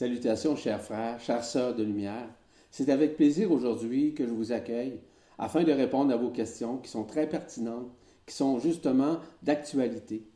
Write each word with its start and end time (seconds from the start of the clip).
Salutations, 0.00 0.56
chers 0.56 0.80
frères, 0.80 1.20
chères 1.20 1.44
sœurs 1.44 1.74
de 1.74 1.82
lumière. 1.82 2.26
C'est 2.70 2.88
avec 2.88 3.18
plaisir 3.18 3.52
aujourd'hui 3.52 4.14
que 4.14 4.26
je 4.26 4.32
vous 4.32 4.50
accueille 4.50 4.98
afin 5.38 5.62
de 5.62 5.72
répondre 5.72 6.10
à 6.10 6.16
vos 6.16 6.30
questions 6.30 6.78
qui 6.78 6.88
sont 6.88 7.04
très 7.04 7.28
pertinentes, 7.28 7.90
qui 8.24 8.34
sont 8.34 8.58
justement 8.58 9.18
d'actualité. 9.42 10.26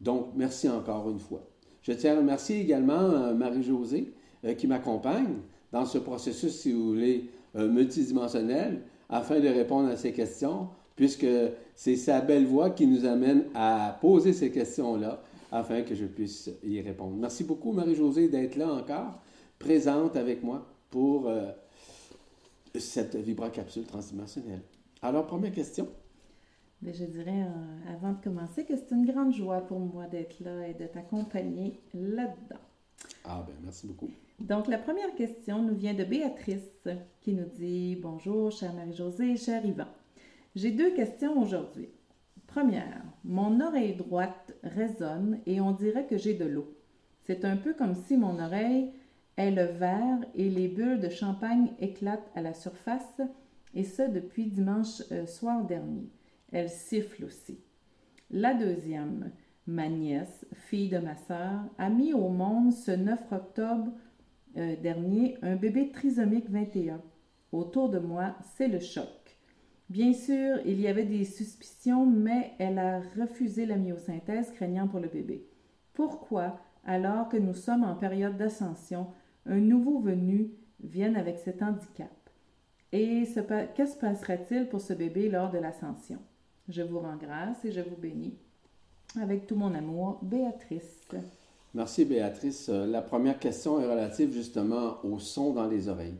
Donc, 0.00 0.30
merci 0.34 0.68
encore 0.68 1.08
une 1.08 1.20
fois. 1.20 1.48
Je 1.82 1.92
tiens 1.92 2.16
à 2.16 2.18
remercier 2.18 2.60
également 2.60 2.98
euh, 2.98 3.34
Marie-Josée 3.34 4.12
euh, 4.44 4.54
qui 4.54 4.66
m'accompagne 4.66 5.36
dans 5.70 5.86
ce 5.86 5.98
processus, 5.98 6.62
si 6.62 6.72
vous 6.72 6.88
voulez, 6.88 7.30
euh, 7.54 7.68
multidimensionnel 7.68 8.82
afin 9.08 9.38
de 9.38 9.46
répondre 9.46 9.90
à 9.90 9.96
ces 9.96 10.12
questions, 10.12 10.66
puisque 10.96 11.28
c'est 11.76 11.94
sa 11.94 12.20
belle 12.20 12.46
voix 12.46 12.70
qui 12.70 12.88
nous 12.88 13.06
amène 13.06 13.44
à 13.54 13.96
poser 14.00 14.32
ces 14.32 14.50
questions-là 14.50 15.22
afin 15.54 15.82
que 15.82 15.94
je 15.94 16.04
puisse 16.04 16.50
y 16.64 16.80
répondre. 16.80 17.16
Merci 17.16 17.44
beaucoup, 17.44 17.70
Marie-Josée, 17.70 18.28
d'être 18.28 18.56
là 18.56 18.72
encore, 18.72 19.22
présente 19.60 20.16
avec 20.16 20.42
moi 20.42 20.66
pour 20.90 21.28
euh, 21.28 21.52
cette 22.74 23.14
vibracapsule 23.14 23.84
transdimensionnelle. 23.84 24.62
Alors, 25.00 25.26
première 25.26 25.52
question. 25.52 25.86
Mais 26.82 26.92
je 26.92 27.04
dirais, 27.04 27.44
euh, 27.44 27.94
avant 27.94 28.14
de 28.14 28.22
commencer, 28.22 28.64
que 28.64 28.74
c'est 28.74 28.90
une 28.90 29.06
grande 29.06 29.32
joie 29.32 29.60
pour 29.60 29.78
moi 29.78 30.06
d'être 30.08 30.40
là 30.40 30.66
et 30.66 30.74
de 30.74 30.86
t'accompagner 30.86 31.78
là-dedans. 31.94 32.60
Ah, 33.24 33.44
ben 33.46 33.54
merci 33.62 33.86
beaucoup. 33.86 34.10
Donc, 34.40 34.66
la 34.66 34.78
première 34.78 35.14
question 35.14 35.62
nous 35.62 35.76
vient 35.76 35.94
de 35.94 36.02
Béatrice 36.02 36.88
qui 37.20 37.32
nous 37.32 37.48
dit 37.56 37.96
Bonjour, 38.02 38.50
chère 38.50 38.74
Marie-Josée, 38.74 39.36
cher 39.36 39.64
Yvan. 39.64 39.86
J'ai 40.56 40.72
deux 40.72 40.94
questions 40.94 41.40
aujourd'hui. 41.40 41.90
Première, 42.54 43.02
mon 43.24 43.60
oreille 43.60 43.96
droite 43.96 44.54
résonne 44.62 45.40
et 45.44 45.60
on 45.60 45.72
dirait 45.72 46.06
que 46.06 46.16
j'ai 46.16 46.34
de 46.34 46.44
l'eau. 46.44 46.72
C'est 47.24 47.44
un 47.44 47.56
peu 47.56 47.74
comme 47.74 47.96
si 47.96 48.16
mon 48.16 48.38
oreille 48.38 48.92
est 49.36 49.50
le 49.50 49.64
verre 49.64 50.20
et 50.36 50.48
les 50.48 50.68
bulles 50.68 51.00
de 51.00 51.08
champagne 51.08 51.72
éclatent 51.80 52.30
à 52.36 52.42
la 52.42 52.54
surface, 52.54 53.20
et 53.74 53.82
ce 53.82 54.02
depuis 54.02 54.46
dimanche 54.46 55.02
euh, 55.10 55.26
soir 55.26 55.64
dernier. 55.64 56.08
Elle 56.52 56.70
siffle 56.70 57.24
aussi. 57.24 57.58
La 58.30 58.54
deuxième, 58.54 59.32
ma 59.66 59.88
nièce, 59.88 60.46
fille 60.52 60.90
de 60.90 60.98
ma 60.98 61.16
sœur, 61.16 61.58
a 61.76 61.90
mis 61.90 62.12
au 62.12 62.28
monde 62.28 62.72
ce 62.72 62.92
9 62.92 63.32
octobre 63.32 63.90
euh, 64.58 64.76
dernier 64.80 65.38
un 65.42 65.56
bébé 65.56 65.90
trisomique 65.90 66.48
21. 66.48 67.02
Autour 67.50 67.88
de 67.88 67.98
moi, 67.98 68.36
c'est 68.56 68.68
le 68.68 68.78
choc. 68.78 69.23
Bien 69.90 70.12
sûr, 70.12 70.58
il 70.64 70.80
y 70.80 70.88
avait 70.88 71.04
des 71.04 71.24
suspicions, 71.24 72.06
mais 72.06 72.52
elle 72.58 72.78
a 72.78 73.00
refusé 73.18 73.66
la 73.66 73.76
myosynthèse 73.76 74.50
craignant 74.52 74.88
pour 74.88 75.00
le 75.00 75.08
bébé. 75.08 75.46
Pourquoi, 75.92 76.58
alors 76.84 77.28
que 77.28 77.36
nous 77.36 77.54
sommes 77.54 77.84
en 77.84 77.94
période 77.94 78.36
d'ascension, 78.36 79.06
un 79.46 79.60
nouveau 79.60 80.00
venu 80.00 80.50
vienne 80.82 81.16
avec 81.16 81.38
cet 81.38 81.62
handicap? 81.62 82.10
Et 82.92 83.24
que 83.76 83.86
se 83.86 83.96
passera-t-il 83.98 84.68
pour 84.68 84.80
ce 84.80 84.92
bébé 84.92 85.28
lors 85.28 85.50
de 85.50 85.58
l'ascension? 85.58 86.18
Je 86.68 86.82
vous 86.82 87.00
rends 87.00 87.16
grâce 87.16 87.64
et 87.64 87.72
je 87.72 87.80
vous 87.80 87.96
bénis. 87.96 88.38
Avec 89.20 89.46
tout 89.46 89.56
mon 89.56 89.74
amour, 89.74 90.18
Béatrice. 90.22 91.00
Merci, 91.74 92.04
Béatrice. 92.04 92.68
Euh, 92.68 92.86
la 92.86 93.02
première 93.02 93.38
question 93.38 93.80
est 93.80 93.86
relative 93.86 94.32
justement 94.32 94.96
au 95.04 95.18
son 95.18 95.52
dans 95.52 95.66
les 95.66 95.88
oreilles. 95.88 96.18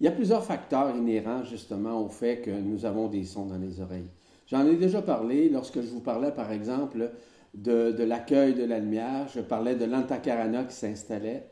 Il 0.00 0.04
y 0.04 0.08
a 0.08 0.12
plusieurs 0.12 0.44
facteurs 0.44 0.94
inhérents 0.96 1.44
justement 1.44 2.00
au 2.00 2.08
fait 2.08 2.40
que 2.40 2.50
nous 2.50 2.84
avons 2.84 3.08
des 3.08 3.24
sons 3.24 3.46
dans 3.46 3.58
les 3.58 3.80
oreilles. 3.80 4.08
J'en 4.46 4.66
ai 4.66 4.76
déjà 4.76 5.02
parlé 5.02 5.48
lorsque 5.48 5.80
je 5.80 5.88
vous 5.88 6.00
parlais 6.00 6.32
par 6.32 6.52
exemple 6.52 7.10
de, 7.54 8.02
l'accueil 8.02 8.54
de 8.54 8.64
la 8.64 8.78
lumière. 8.80 9.28
Je 9.28 9.40
parlais 9.40 9.74
de 9.74 9.84
l'antakarana 9.84 10.64
qui 10.64 10.74
s'installait, 10.74 11.48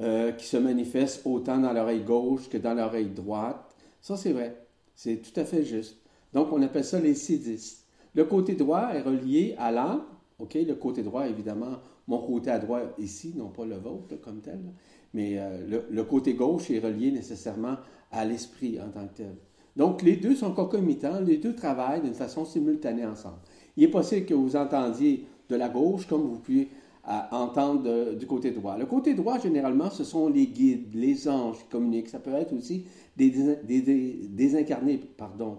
euh, 0.00 0.32
qui 0.32 0.46
se 0.46 0.56
manifeste 0.56 1.22
autant 1.24 1.58
dans 1.58 1.72
l'oreille 1.72 2.02
gauche 2.02 2.48
que 2.48 2.58
dans 2.58 2.74
l'oreille 2.74 3.10
droite. 3.10 3.74
Ça, 4.00 4.16
c'est 4.16 4.32
vrai. 4.32 4.66
C'est 4.94 5.16
tout 5.16 5.38
à 5.38 5.44
fait 5.44 5.64
juste. 5.64 5.96
Donc, 6.32 6.52
on 6.52 6.60
appelle 6.62 6.84
ça 6.84 7.00
les 7.00 7.14
C10. 7.14 7.84
Le 8.14 8.24
côté 8.24 8.54
droit 8.54 8.90
est 8.92 9.00
relié 9.00 9.54
à 9.58 9.70
l'âme. 9.70 10.02
OK? 10.38 10.54
Le 10.54 10.74
côté 10.74 11.02
droit, 11.02 11.26
évidemment, 11.26 11.78
mon 12.06 12.18
côté 12.18 12.50
à 12.50 12.58
droite 12.58 12.94
ici, 12.98 13.32
non 13.36 13.48
pas 13.48 13.64
le 13.64 13.76
vôtre 13.76 14.20
comme 14.20 14.40
tel. 14.40 14.60
Mais 15.14 15.38
euh, 15.38 15.80
le, 15.88 16.02
côté 16.02 16.34
gauche 16.34 16.70
est 16.70 16.80
relié 16.80 17.12
nécessairement 17.12 17.76
à 18.10 18.24
l'esprit 18.24 18.78
en 18.80 18.90
tant 18.90 19.06
que 19.06 19.14
tel. 19.14 19.36
Donc, 19.76 20.02
les 20.02 20.16
deux 20.16 20.34
sont 20.34 20.52
concomitants, 20.52 21.20
les 21.20 21.38
deux 21.38 21.54
travaillent 21.54 22.02
d'une 22.02 22.14
façon 22.14 22.44
simultanée 22.44 23.06
ensemble. 23.06 23.38
Il 23.76 23.84
est 23.84 23.88
possible 23.88 24.26
que 24.26 24.34
vous 24.34 24.56
entendiez 24.56 25.24
de 25.48 25.56
la 25.56 25.68
gauche 25.68 26.06
comme 26.06 26.22
vous 26.22 26.38
pouvez 26.38 26.68
euh, 27.08 27.12
entendre 27.30 28.14
du 28.14 28.26
côté 28.26 28.50
droit. 28.50 28.76
Le 28.76 28.86
côté 28.86 29.14
droit, 29.14 29.38
généralement, 29.38 29.88
ce 29.88 30.02
sont 30.02 30.28
les 30.28 30.48
guides, 30.48 30.94
les 30.94 31.28
anges 31.28 31.58
qui 31.58 31.66
communiquent. 31.70 32.08
Ça 32.08 32.18
peut 32.18 32.34
être 32.34 32.52
aussi 32.52 32.84
des, 33.16 33.30
désincarnés, 34.30 34.98
pardon. 35.16 35.58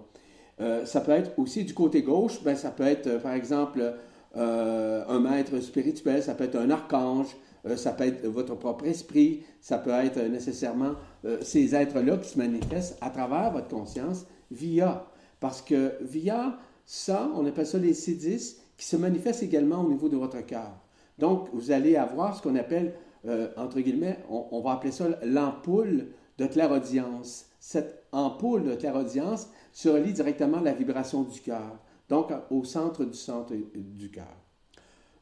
Euh, 0.59 0.85
ça 0.85 0.99
peut 0.99 1.11
être 1.11 1.31
aussi 1.37 1.63
du 1.63 1.73
côté 1.73 2.01
gauche, 2.01 2.43
ben, 2.43 2.55
ça 2.55 2.71
peut 2.71 2.83
être, 2.83 3.21
par 3.21 3.33
exemple, 3.33 3.93
un 4.37 5.19
maître 5.21 5.61
spirituel, 5.61 6.21
ça 6.21 6.35
peut 6.35 6.43
être 6.43 6.57
un 6.57 6.69
archange, 6.69 7.37
euh, 7.67 7.75
ça 7.77 7.91
peut 7.93 8.05
être 8.05 8.27
votre 8.27 8.55
propre 8.55 8.85
esprit, 8.85 9.43
ça 9.59 9.77
peut 9.77 9.91
être 9.91 10.19
nécessairement 10.19 10.93
euh, 11.25 11.37
ces 11.41 11.73
êtres-là 11.75 12.17
qui 12.17 12.29
se 12.29 12.37
manifestent 12.37 12.97
à 13.01 13.09
travers 13.09 13.51
votre 13.51 13.67
conscience 13.67 14.25
via. 14.51 15.05
Parce 15.39 15.61
que 15.61 15.93
via 16.01 16.57
ça, 16.85 17.29
on 17.35 17.45
appelle 17.45 17.65
ça 17.65 17.77
les 17.77 17.93
C10, 17.93 18.57
qui 18.77 18.85
se 18.85 18.97
manifestent 18.97 19.43
également 19.43 19.81
au 19.81 19.89
niveau 19.89 20.09
de 20.09 20.17
votre 20.17 20.41
cœur. 20.45 20.71
Donc, 21.17 21.49
vous 21.53 21.71
allez 21.71 21.95
avoir 21.95 22.35
ce 22.35 22.41
qu'on 22.41 22.55
appelle, 22.55 22.93
euh, 23.25 23.49
entre 23.57 23.79
guillemets, 23.79 24.19
on, 24.29 24.61
va 24.61 24.73
appeler 24.73 24.91
ça 24.91 25.07
l'ampoule 25.23 26.07
de 26.37 26.45
clairaudience. 26.45 27.45
Cette 27.59 28.05
ampoule 28.11 28.63
de 28.63 28.75
clairaudience 28.75 29.47
se 29.71 29.89
relie 29.89 30.13
directement 30.13 30.57
à 30.57 30.61
la 30.61 30.73
vibration 30.73 31.23
du 31.23 31.39
cœur, 31.39 31.79
donc 32.09 32.31
au 32.51 32.63
centre 32.63 33.05
du 33.05 33.17
centre 33.17 33.53
du 33.73 34.11
cœur. 34.11 34.35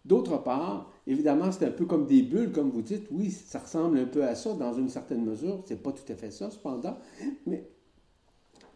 D'autre 0.04 0.38
part, 0.38 0.92
évidemment, 1.08 1.52
c'est 1.52 1.66
un 1.66 1.72
peu 1.72 1.86
comme 1.86 2.06
des 2.06 2.22
bulles, 2.22 2.52
comme 2.52 2.69
vous 2.69 2.81
dites. 2.81 3.08
Oui, 3.12 3.31
ça 3.31 3.59
ressemble 3.59 3.97
un 3.97 4.06
peu 4.06 4.24
à 4.24 4.36
ça 4.36 4.53
dans 4.53 4.74
une 4.74 4.90
certaine 4.90 5.24
mesure. 5.24 5.64
Ce 5.66 5.74
n'est 5.74 5.80
pas 5.80 5.91
tout 5.91 6.12
à 6.12 6.16
fait 6.16 6.31
ça, 6.31 6.50
cependant. 6.50 6.97
Mais 7.46 7.68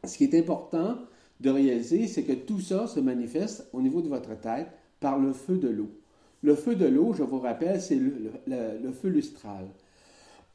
ce 0.04 0.18
qui 0.18 0.26
est 0.26 0.40
important 0.40 0.98
de 1.40 1.50
réaliser, 1.50 2.08
c'est 2.08 2.24
que 2.24 2.34
tout 2.34 2.60
ça 2.60 2.88
se 2.88 3.00
manifeste 3.00 3.68
au 3.74 3.82
niveau 3.82 4.02
de 4.02 4.10
votre 4.10 4.40
tête 4.40 4.68
par 5.00 5.20
le 5.20 5.34
feu 5.34 5.58
de 5.58 5.70
l'eau. 5.70 5.90
Le 6.42 6.56
feu 6.56 6.76
de 6.76 6.86
l'eau, 6.86 7.14
je 7.14 7.24
vous 7.24 7.40
rappelle, 7.40 7.82
c'est 7.82 7.96
le, 7.96 8.92
feu 8.92 9.10
lustral. 9.10 9.68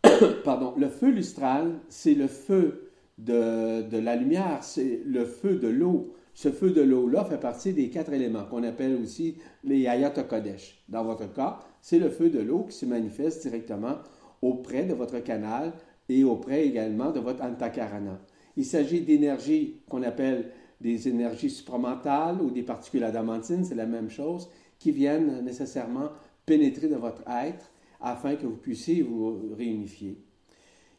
Pardon, 0.45 0.75
le 0.77 0.89
feu 0.89 1.11
lustral, 1.11 1.79
c'est 1.89 2.15
le 2.15 2.29
feu 2.29 2.91
de, 3.19 3.83
de 3.83 3.99
la 3.99 4.17
lumière, 4.17 4.63
c'est 4.63 5.03
le 5.05 5.25
feu 5.25 5.57
de 5.57 5.69
l'eau. 5.69 6.15
Ce 6.35 6.51
feu 6.51 6.71
de 6.71 6.81
l'eau-là 6.81 7.25
fait 7.25 7.39
partie 7.39 7.73
des 7.73 7.91
quatre 7.91 8.13
éléments 8.13 8.45
qu'on 8.45 8.63
appelle 8.63 8.97
aussi 8.97 9.37
les 9.65 9.87
Ayat 9.87 10.11
Kodesh. 10.11 10.83
Dans 10.89 11.05
votre 11.05 11.33
cas, 11.33 11.61
c'est 11.81 11.99
le 11.99 12.09
feu 12.09 12.31
de 12.31 12.41
l'eau 12.41 12.65
qui 12.65 12.77
se 12.77 12.87
manifeste 12.87 13.43
directement 13.43 13.97
auprès 14.41 14.85
de 14.85 14.95
votre 14.95 15.19
canal 15.19 15.73
et 16.09 16.25
auprès 16.25 16.67
également 16.67 17.11
de 17.13 17.21
votre 17.21 17.43
antakarana. 17.43 18.21
Il 18.57 18.65
s'agit 18.65 19.03
d'énergies 19.03 19.81
qu'on 19.89 20.03
appelle 20.03 20.51
des 20.81 21.09
énergies 21.09 21.51
supramentales 21.51 22.41
ou 22.43 22.51
des 22.51 22.63
particules 22.63 23.05
adamantines, 23.05 23.65
c'est 23.65 23.75
la 23.75 23.87
même 23.87 24.11
chose, 24.11 24.49
qui 24.79 24.91
viennent 24.91 25.45
nécessairement 25.45 26.11
pénétrer 26.45 26.89
dans 26.89 26.99
votre 26.99 27.23
être 27.29 27.71
afin 28.01 28.35
que 28.35 28.47
vous 28.47 28.57
puissiez 28.57 29.03
vous 29.03 29.55
réunifier. 29.57 30.19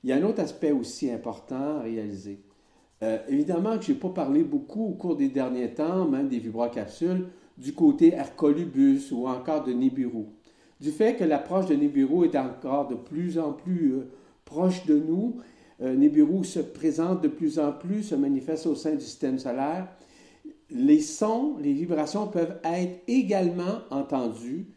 Il 0.04 0.10
y 0.10 0.14
a 0.14 0.18
un 0.18 0.24
autre 0.24 0.40
aspect 0.42 0.72
aussi 0.72 1.12
important 1.12 1.78
à 1.78 1.82
réaliser. 1.82 2.40
Euh, 3.04 3.18
évidemment 3.28 3.78
que 3.78 3.84
je 3.84 3.92
n'ai 3.92 3.98
pas 3.98 4.10
parlé 4.10 4.44
beaucoup 4.44 4.86
au 4.86 4.92
cours 4.92 5.18
des 5.18 5.28
derniers 5.28 5.74
temps, 5.74 6.06
même 6.08 6.30
des 6.30 6.40
vibrocapsules, 6.40 7.28
du 7.58 7.74
côté 7.74 8.14
Hercolubus 8.14 9.12
ou 9.12 9.28
encore 9.28 9.64
de 9.64 9.74
Nibiru. 9.74 10.26
Du 10.80 10.90
fait 10.90 11.16
que 11.16 11.26
l'approche 11.26 11.66
de 11.66 11.76
Nibiru 11.76 12.26
est 12.26 12.38
encore 12.38 12.88
de 12.88 12.96
plus 12.96 13.38
en 13.38 13.52
plus 13.52 13.94
euh, 13.94 14.10
proche 14.46 14.86
de 14.86 14.98
nous, 14.98 15.38
euh, 15.82 15.96
Nibiru 15.96 16.46
se 16.46 16.60
présente 16.62 17.22
de 17.22 17.28
plus 17.28 17.60
en 17.60 17.74
plus, 17.74 18.04
se 18.04 18.16
manifeste 18.16 18.68
au 18.68 18.76
sein 18.76 18.94
du 18.94 19.02
système 19.02 19.38
solaire. 19.38 19.90
Les 20.70 21.02
sons, 21.02 21.58
les 21.60 21.74
vibrations 21.74 22.28
peuvent 22.28 22.58
être 22.64 23.02
également 23.08 23.82
entendus 23.92 24.68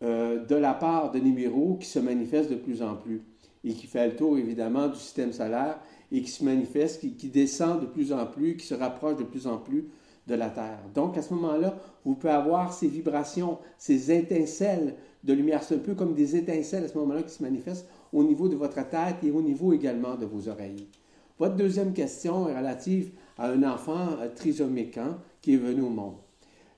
de 0.00 0.54
la 0.54 0.74
part 0.74 1.12
de 1.12 1.18
Nibiru 1.18 1.78
qui 1.78 1.86
se 1.86 1.98
manifeste 1.98 2.50
de 2.50 2.56
plus 2.56 2.82
en 2.82 2.94
plus 2.94 3.22
et 3.62 3.72
qui 3.72 3.86
fait 3.86 4.08
le 4.08 4.16
tour 4.16 4.36
évidemment 4.36 4.88
du 4.88 4.96
système 4.98 5.32
solaire 5.32 5.78
et 6.14 6.22
qui 6.22 6.30
se 6.30 6.44
manifeste, 6.44 7.00
qui, 7.00 7.28
descend 7.28 7.80
de 7.80 7.86
plus 7.86 8.12
en 8.12 8.24
plus, 8.24 8.56
qui 8.56 8.64
se 8.64 8.74
rapproche 8.74 9.16
de 9.16 9.24
plus 9.24 9.48
en 9.48 9.58
plus 9.58 9.88
de 10.28 10.36
la 10.36 10.48
Terre. 10.48 10.78
Donc, 10.94 11.18
à 11.18 11.22
ce 11.22 11.34
moment-là, 11.34 11.76
vous 12.04 12.14
pouvez 12.14 12.32
avoir 12.32 12.72
ces 12.72 12.86
vibrations, 12.86 13.58
ces 13.78 14.12
étincelles 14.12 14.94
de 15.24 15.32
lumière. 15.32 15.64
C'est 15.64 15.74
un 15.74 15.78
peu 15.78 15.94
comme 15.94 16.14
des 16.14 16.36
étincelles 16.36 16.84
à 16.84 16.88
ce 16.88 16.96
moment-là 16.98 17.24
qui 17.24 17.34
se 17.34 17.42
manifestent 17.42 17.88
au 18.12 18.22
niveau 18.22 18.48
de 18.48 18.54
votre 18.54 18.88
tête 18.88 19.16
et 19.24 19.32
au 19.32 19.42
niveau 19.42 19.72
également 19.72 20.14
de 20.14 20.24
vos 20.24 20.48
oreilles. 20.48 20.86
Votre 21.36 21.56
deuxième 21.56 21.92
question 21.92 22.48
est 22.48 22.56
relative 22.56 23.10
à 23.36 23.50
un 23.50 23.64
enfant 23.64 24.10
euh, 24.20 24.28
trisomique 24.32 24.98
hein, 24.98 25.18
qui 25.42 25.54
est 25.54 25.58
venu 25.58 25.82
au 25.82 25.90
monde. 25.90 26.14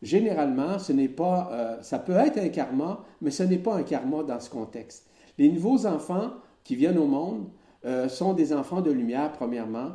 Généralement, 0.00 0.79
ce 0.79 0.94
n'est 0.94 1.09
pas, 1.11 1.50
euh, 1.53 1.83
ça 1.83 1.99
peut 1.99 2.15
être 2.15 2.38
un 2.38 2.49
karma, 2.49 3.05
mais 3.21 3.31
ce 3.31 3.43
n'est 3.43 3.59
pas 3.59 3.77
un 3.77 3.83
karma 3.83 4.23
dans 4.23 4.41
ce 4.41 4.49
contexte. 4.49 5.06
Les 5.37 5.50
nouveaux 5.50 5.85
enfants 5.85 6.31
qui 6.65 6.75
viennent 6.75 6.99
au 6.99 7.06
monde 7.06 7.49
euh, 7.87 8.09
sont 8.09 8.35
des 8.35 8.53
enfants 8.53 8.81
de 8.81 8.91
lumière, 8.91 9.33
premièrement, 9.33 9.93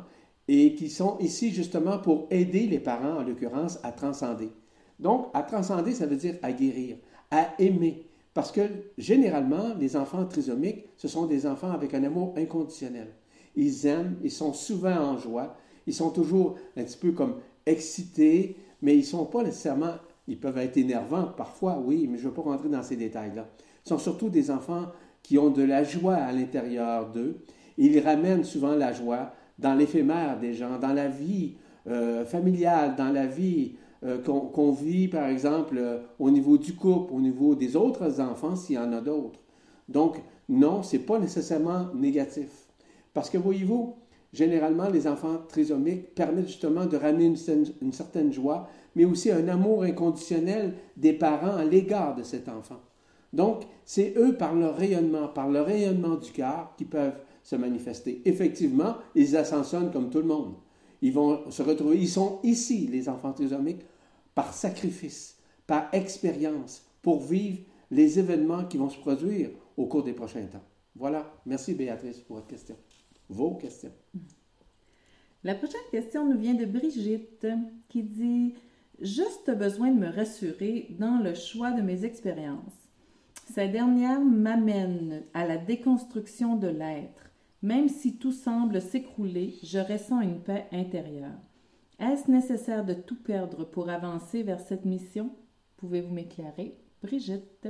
et 0.48 0.74
qui 0.74 0.90
sont 0.90 1.18
ici 1.20 1.50
justement 1.50 1.98
pour 1.98 2.26
aider 2.30 2.66
les 2.66 2.80
parents, 2.80 3.18
en 3.18 3.22
l'occurrence, 3.22 3.78
à 3.82 3.92
transcender. 3.92 4.50
Donc, 4.98 5.28
à 5.34 5.42
transcender, 5.42 5.92
ça 5.92 6.06
veut 6.06 6.16
dire 6.16 6.36
à 6.42 6.52
guérir, 6.52 6.96
à 7.30 7.48
aimer. 7.58 8.06
Parce 8.34 8.50
que 8.50 8.62
généralement, 8.96 9.74
les 9.78 9.96
enfants 9.96 10.24
trisomiques, 10.24 10.86
ce 10.96 11.06
sont 11.06 11.26
des 11.26 11.46
enfants 11.46 11.70
avec 11.70 11.92
un 11.94 12.02
amour 12.02 12.34
inconditionnel. 12.36 13.08
Ils 13.56 13.86
aiment, 13.86 14.16
ils 14.22 14.30
sont 14.30 14.52
souvent 14.52 14.96
en 14.96 15.18
joie, 15.18 15.54
ils 15.86 15.94
sont 15.94 16.10
toujours 16.10 16.56
un 16.76 16.84
petit 16.84 16.96
peu 16.96 17.12
comme 17.12 17.36
excités, 17.66 18.56
mais 18.80 18.94
ils 18.94 19.00
ne 19.00 19.04
sont 19.04 19.26
pas 19.26 19.42
nécessairement, 19.42 19.94
ils 20.26 20.38
peuvent 20.38 20.58
être 20.58 20.76
énervants 20.76 21.26
parfois, 21.36 21.78
oui, 21.78 22.08
mais 22.10 22.16
je 22.16 22.24
ne 22.24 22.28
veux 22.28 22.34
pas 22.34 22.42
rentrer 22.42 22.68
dans 22.68 22.82
ces 22.82 22.96
détails-là. 22.96 23.48
Ce 23.84 23.90
sont 23.90 23.98
surtout 23.98 24.28
des 24.28 24.50
enfants 24.50 24.86
qui 25.22 25.38
ont 25.38 25.50
de 25.50 25.62
la 25.62 25.84
joie 25.84 26.14
à 26.14 26.32
l'intérieur 26.32 27.10
d'eux. 27.10 27.44
Ils 27.78 27.98
ramènent 28.00 28.44
souvent 28.44 28.74
la 28.74 28.92
joie 28.92 29.32
dans 29.58 29.74
l'éphémère 29.74 30.38
des 30.38 30.54
gens, 30.54 30.78
dans 30.78 30.92
la 30.92 31.08
vie 31.08 31.54
euh, 31.88 32.24
familiale, 32.24 32.94
dans 32.96 33.10
la 33.10 33.26
vie 33.26 33.72
euh, 34.04 34.18
qu'on 34.18 34.72
vit, 34.72 35.08
par 35.08 35.28
exemple, 35.28 35.76
euh, 35.78 35.98
au 36.18 36.30
niveau 36.30 36.58
du 36.58 36.74
couple, 36.74 37.12
au 37.14 37.20
niveau 37.20 37.54
des 37.54 37.76
autres 37.76 38.20
enfants, 38.20 38.56
s'il 38.56 38.76
y 38.76 38.78
en 38.78 38.92
a 38.92 39.00
d'autres. 39.00 39.40
Donc, 39.88 40.20
non, 40.48 40.82
ce 40.82 40.96
n'est 40.96 41.02
pas 41.02 41.18
nécessairement 41.18 41.86
négatif. 41.94 42.48
Parce 43.14 43.30
que, 43.30 43.38
voyez-vous, 43.38 43.94
généralement, 44.32 44.88
les 44.88 45.06
enfants 45.06 45.38
trisomiques 45.48 46.14
permettent 46.14 46.48
justement 46.48 46.86
de 46.86 46.96
ramener 46.96 47.26
une, 47.26 47.36
une 47.80 47.92
certaine 47.92 48.32
joie, 48.32 48.68
mais 48.96 49.04
aussi 49.04 49.30
un 49.30 49.46
amour 49.48 49.84
inconditionnel 49.84 50.74
des 50.96 51.12
parents 51.12 51.56
à 51.56 51.64
l'égard 51.64 52.14
de 52.14 52.22
cet 52.22 52.48
enfant. 52.48 52.80
Donc, 53.32 53.62
c'est 53.84 54.14
eux, 54.16 54.34
par 54.34 54.54
leur 54.54 54.76
rayonnement, 54.76 55.28
par 55.28 55.48
le 55.48 55.60
rayonnement 55.60 56.16
du 56.16 56.32
cœur, 56.32 56.72
qui 56.76 56.84
peuvent 56.84 57.14
se 57.42 57.56
manifester. 57.56 58.22
Effectivement, 58.24 58.96
ils 59.14 59.36
ascensionnent 59.36 59.90
comme 59.90 60.10
tout 60.10 60.18
le 60.18 60.26
monde. 60.26 60.54
Ils 61.00 61.12
vont 61.12 61.50
se 61.50 61.62
retrouver, 61.62 61.98
ils 61.98 62.08
sont 62.08 62.38
ici, 62.42 62.86
les 62.86 63.08
enfants 63.08 63.32
trisomiques, 63.32 63.82
par 64.34 64.54
sacrifice, 64.54 65.38
par 65.66 65.88
expérience, 65.92 66.86
pour 67.02 67.20
vivre 67.20 67.58
les 67.90 68.18
événements 68.18 68.64
qui 68.64 68.78
vont 68.78 68.88
se 68.88 68.98
produire 68.98 69.50
au 69.76 69.86
cours 69.86 70.04
des 70.04 70.12
prochains 70.12 70.46
temps. 70.46 70.64
Voilà. 70.94 71.32
Merci 71.46 71.74
Béatrice 71.74 72.20
pour 72.20 72.36
votre 72.36 72.48
question. 72.48 72.76
Vos 73.28 73.54
questions. 73.54 73.92
La 75.44 75.54
prochaine 75.54 75.80
question 75.90 76.28
nous 76.28 76.38
vient 76.38 76.54
de 76.54 76.66
Brigitte 76.66 77.46
qui 77.88 78.02
dit 78.02 78.54
Juste 79.00 79.50
besoin 79.50 79.90
de 79.90 79.98
me 79.98 80.08
rassurer 80.08 80.94
dans 81.00 81.18
le 81.18 81.34
choix 81.34 81.72
de 81.72 81.82
mes 81.82 82.04
expériences. 82.04 82.88
Ces 83.52 83.68
dernières 83.68 84.20
m'amènent 84.20 85.24
à 85.34 85.46
la 85.46 85.56
déconstruction 85.56 86.56
de 86.56 86.68
l'être. 86.68 87.31
Même 87.62 87.88
si 87.88 88.16
tout 88.16 88.32
semble 88.32 88.80
s'écrouler, 88.80 89.54
je 89.62 89.78
ressens 89.78 90.20
une 90.20 90.40
paix 90.40 90.66
intérieure. 90.72 91.38
Est-ce 92.00 92.28
nécessaire 92.28 92.84
de 92.84 92.94
tout 92.94 93.22
perdre 93.22 93.64
pour 93.64 93.88
avancer 93.88 94.42
vers 94.42 94.58
cette 94.58 94.84
mission? 94.84 95.30
Pouvez-vous 95.76 96.12
m'éclairer? 96.12 96.76
Brigitte. 97.02 97.68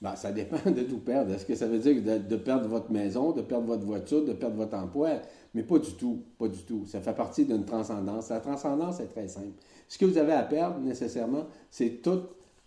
Ben, 0.00 0.14
ça 0.14 0.30
dépend 0.30 0.70
de 0.70 0.82
tout 0.82 0.98
perdre. 0.98 1.32
Est-ce 1.32 1.46
que 1.46 1.54
ça 1.56 1.66
veut 1.66 1.80
dire 1.80 2.02
de, 2.02 2.36
perdre 2.36 2.68
votre 2.68 2.92
maison, 2.92 3.32
de 3.32 3.42
perdre 3.42 3.66
votre 3.66 3.84
voiture, 3.84 4.24
de 4.24 4.32
perdre 4.32 4.56
votre 4.56 4.76
emploi? 4.76 5.22
Mais 5.54 5.62
pas 5.64 5.78
du 5.78 5.94
tout, 5.94 6.22
pas 6.38 6.48
du 6.48 6.62
tout. 6.62 6.86
Ça 6.86 7.00
fait 7.00 7.14
partie 7.14 7.44
d'une 7.44 7.64
transcendance. 7.64 8.30
La 8.30 8.40
transcendance 8.40 9.00
est 9.00 9.06
très 9.06 9.26
simple. 9.26 9.60
Ce 9.88 9.98
que 9.98 10.04
vous 10.04 10.18
avez 10.18 10.32
à 10.32 10.42
perdre 10.42 10.78
nécessairement, 10.80 11.46
c'est 11.70 12.02
tout, 12.02 12.22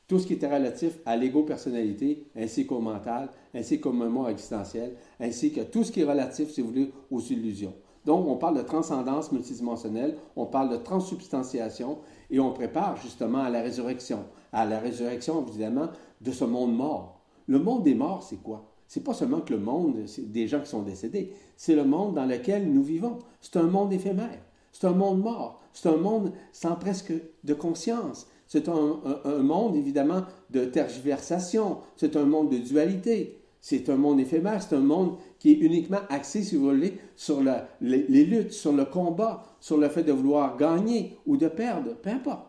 tout 0.07 0.19
ce 0.19 0.27
qui 0.27 0.33
était 0.33 0.53
relatif 0.53 0.99
à 1.05 1.15
l'ego-personnalité, 1.17 2.27
ainsi 2.35 2.65
qu'au 2.67 2.79
mental, 2.79 3.29
ainsi 3.53 3.79
qu'au 3.79 3.91
moment 3.91 4.27
existentiel, 4.27 4.95
ainsi 5.19 5.51
que 5.51 5.61
tout 5.61 5.83
ce 5.83 5.91
qui 5.91 6.01
est 6.01 6.05
relatif, 6.05 6.51
si 6.51 6.61
vous 6.61 6.67
voulez, 6.67 6.91
aux 7.09 7.21
illusions. 7.21 7.73
Donc, 8.05 8.27
on 8.27 8.35
parle 8.35 8.57
de 8.57 8.61
transcendance 8.61 9.31
multidimensionnelle, 9.31 10.15
on 10.35 10.45
parle 10.45 10.69
de 10.69 10.77
transsubstantiation 10.77 11.97
et 12.29 12.39
on 12.39 12.53
prépare 12.53 12.97
justement 12.97 13.39
à 13.39 13.49
la 13.49 13.61
résurrection. 13.61 14.25
À 14.53 14.65
la 14.65 14.79
résurrection, 14.79 15.43
évidemment, 15.47 15.89
de 16.21 16.31
ce 16.31 16.45
monde 16.45 16.75
mort. 16.75 17.19
Le 17.47 17.57
monde 17.57 17.83
des 17.83 17.95
morts, 17.95 18.21
c'est 18.21 18.41
quoi? 18.41 18.69
C'est 18.87 19.03
pas 19.03 19.15
seulement 19.15 19.41
que 19.41 19.53
le 19.53 19.59
monde 19.59 20.05
des 20.19 20.47
gens 20.47 20.61
qui 20.61 20.69
sont 20.69 20.83
décédés, 20.83 21.33
c'est 21.57 21.75
le 21.75 21.83
monde 21.83 22.13
dans 22.13 22.25
lequel 22.25 22.71
nous 22.71 22.83
vivons. 22.83 23.17
C'est 23.41 23.57
un 23.57 23.63
monde 23.63 23.91
éphémère, 23.91 24.39
c'est 24.71 24.85
un 24.85 24.93
monde 24.93 25.21
mort, 25.21 25.61
c'est 25.73 25.89
un 25.89 25.97
monde 25.97 26.31
sans 26.51 26.75
presque 26.75 27.13
de 27.43 27.53
conscience. 27.55 28.27
C'est 28.47 28.69
un, 28.69 28.99
monde, 29.41 29.75
évidemment, 29.75 30.21
de 30.51 30.65
tergiversation, 30.65 31.77
c'est 31.95 32.15
un 32.15 32.25
monde 32.25 32.51
de 32.51 32.57
dualité, 32.57 33.39
c'est 33.59 33.89
un 33.89 33.95
monde 33.95 34.19
éphémère, 34.19 34.61
c'est 34.61 34.75
un 34.75 34.81
monde 34.81 35.17
qui 35.39 35.51
est 35.51 35.55
uniquement 35.55 36.01
axé, 36.09 36.43
si 36.43 36.55
vous 36.55 36.69
voulez, 36.69 36.93
sur 37.15 37.41
les, 37.81 38.25
luttes, 38.25 38.51
sur 38.51 38.71
le 38.71 38.85
combat, 38.85 39.43
sur 39.59 39.77
le 39.77 39.89
fait 39.89 40.03
de 40.03 40.11
vouloir 40.11 40.57
gagner 40.57 41.17
ou 41.25 41.37
de 41.37 41.47
perdre, 41.47 41.95
peu 41.95 42.11
importe. 42.11 42.45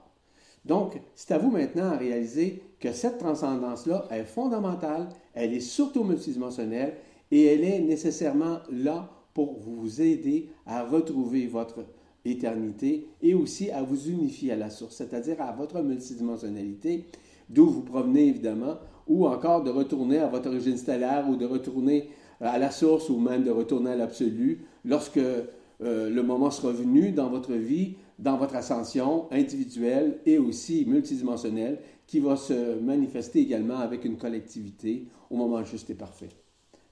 Donc, 0.67 1.01
c'est 1.15 1.33
à 1.33 1.39
vous 1.39 1.51
maintenant 1.51 1.93
à 1.93 1.97
réaliser 1.97 2.63
que 2.79 2.93
cette 2.93 3.19
transcendance-là 3.19 4.07
est 4.11 4.25
fondamentale, 4.25 5.09
elle 5.33 5.55
est 5.55 5.61
surtout 5.61 6.05
multidimensionnelle 6.05 6.97
et 7.31 7.47
elle 7.47 7.65
est 7.65 7.81
nécessairement 7.81 8.59
là 8.71 9.09
pour 9.33 9.59
vous 9.59 10.01
aider 10.01 10.51
à 10.67 10.85
retrouver 10.85 11.47
votre 11.47 11.85
éternité 12.31 13.09
et 13.23 13.35
aussi 13.35 13.71
à 13.71 13.83
vous 13.83 14.09
unifier 14.09 14.53
à 14.53 14.57
la 14.57 14.71
source, 14.71 14.97
c'est-à-dire 14.97 15.41
à 15.41 15.53
votre 15.53 15.83
multidimensionnalité, 15.83 17.05
d'où 17.49 17.67
vous 17.67 17.83
provenez 17.83 18.29
évidemment, 18.29 18.77
ou 19.07 19.27
encore 19.27 19.63
de 19.63 19.71
retourner 19.71 20.19
à 20.19 20.29
votre 20.29 20.49
origine 20.49 20.77
stellaire 20.77 21.29
ou 21.29 21.37
de 21.37 21.47
retourner 21.47 22.11
à 22.41 22.59
la 22.59 22.71
source 22.71 23.09
ou 23.09 23.19
même 23.19 23.45
de 23.45 23.51
retourner 23.51 23.93
à 23.93 23.97
l'absolu 23.97 24.67
lorsque 24.85 25.19
euh, 25.19 26.11
le 26.11 26.23
moment 26.23 26.51
sera 26.51 26.73
venu 26.73 27.13
dans 27.13 27.29
votre 27.29 27.53
vie, 27.53 27.97
dans 28.19 28.37
votre 28.37 28.57
ascension 28.57 29.31
individuelle 29.31 30.19
et 30.27 30.39
aussi 30.39 30.85
multidimensionnelle 30.87 31.81
qui 32.07 32.21
va 32.21 32.37
se 32.37 32.79
manifester 32.81 33.41
également 33.41 33.79
avec 33.79 34.05
une 34.05 34.17
collectivité 34.17 35.09
au 35.31 35.37
moment 35.37 35.63
juste 35.65 35.91
et 35.91 35.95
parfait. 35.95 36.29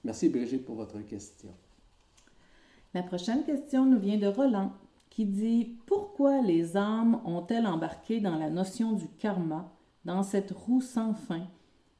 Merci 0.03 0.29
Brigitte 0.29 0.65
pour 0.65 0.75
votre 0.75 0.99
question. 1.05 1.49
La 2.93 3.03
prochaine 3.03 3.43
question 3.43 3.85
nous 3.85 3.99
vient 3.99 4.17
de 4.17 4.27
Roland 4.27 4.71
qui 5.15 5.25
dit 5.25 5.77
Pourquoi 5.85 6.41
les 6.41 6.75
âmes 6.75 7.21
ont-elles 7.23 7.65
embarqué 7.65 8.19
dans 8.19 8.37
la 8.37 8.49
notion 8.49 8.91
du 8.91 9.07
karma, 9.07 9.71
dans 10.03 10.23
cette 10.23 10.51
roue 10.51 10.81
sans 10.81 11.13
fin? 11.13 11.47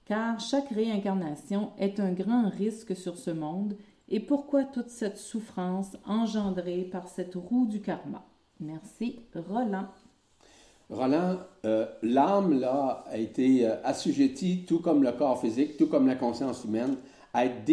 Car 0.03 0.37
chaque 0.41 0.67
réincarnation 0.67 1.71
est 1.79 2.01
un 2.01 2.11
grand 2.11 2.49
risque 2.49 2.93
sur 2.93 3.17
ce 3.17 3.31
monde, 3.31 3.77
et 4.09 4.19
pourquoi 4.19 4.65
toute 4.65 4.89
cette 4.89 5.17
souffrance 5.17 5.95
engendrée 6.05 6.83
par 6.83 7.07
cette 7.07 7.35
roue 7.35 7.65
du 7.65 7.81
karma? 7.81 8.25
Merci, 8.59 9.21
Roland. 9.33 9.87
Roland, 10.89 11.37
euh, 11.65 11.87
l'âme, 12.03 12.59
là, 12.59 13.05
a 13.07 13.17
été 13.17 13.65
euh, 13.65 13.81
assujettie, 13.85 14.65
tout 14.67 14.79
comme 14.79 15.03
le 15.03 15.13
corps 15.13 15.39
physique, 15.39 15.77
tout 15.77 15.87
comme 15.87 16.05
la 16.05 16.15
conscience 16.15 16.65
humaine, 16.65 16.97
à 17.33 17.45
être 17.45 17.63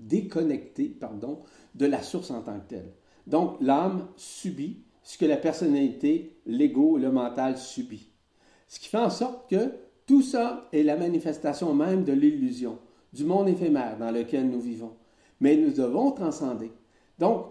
déconnectée 0.00 0.88
pardon, 0.88 1.42
de 1.76 1.86
la 1.86 2.02
source 2.02 2.32
en 2.32 2.42
tant 2.42 2.58
que 2.58 2.74
telle. 2.74 2.92
Donc, 3.26 3.56
l'âme 3.60 4.08
subit 4.16 4.78
ce 5.02 5.18
que 5.18 5.24
la 5.26 5.36
personnalité, 5.36 6.36
l'ego, 6.46 6.96
le 6.96 7.10
mental 7.10 7.58
subit. 7.58 8.08
Ce 8.68 8.78
qui 8.78 8.88
fait 8.88 8.98
en 8.98 9.10
sorte 9.10 9.50
que 9.50 9.72
tout 10.06 10.22
ça 10.22 10.68
est 10.72 10.82
la 10.82 10.96
manifestation 10.96 11.74
même 11.74 12.04
de 12.04 12.12
l'illusion, 12.12 12.78
du 13.12 13.24
monde 13.24 13.48
éphémère 13.48 13.98
dans 13.98 14.10
lequel 14.10 14.48
nous 14.48 14.60
vivons. 14.60 14.92
Mais 15.40 15.56
nous 15.56 15.72
devons 15.72 16.12
transcender. 16.12 16.70
Donc, 17.18 17.46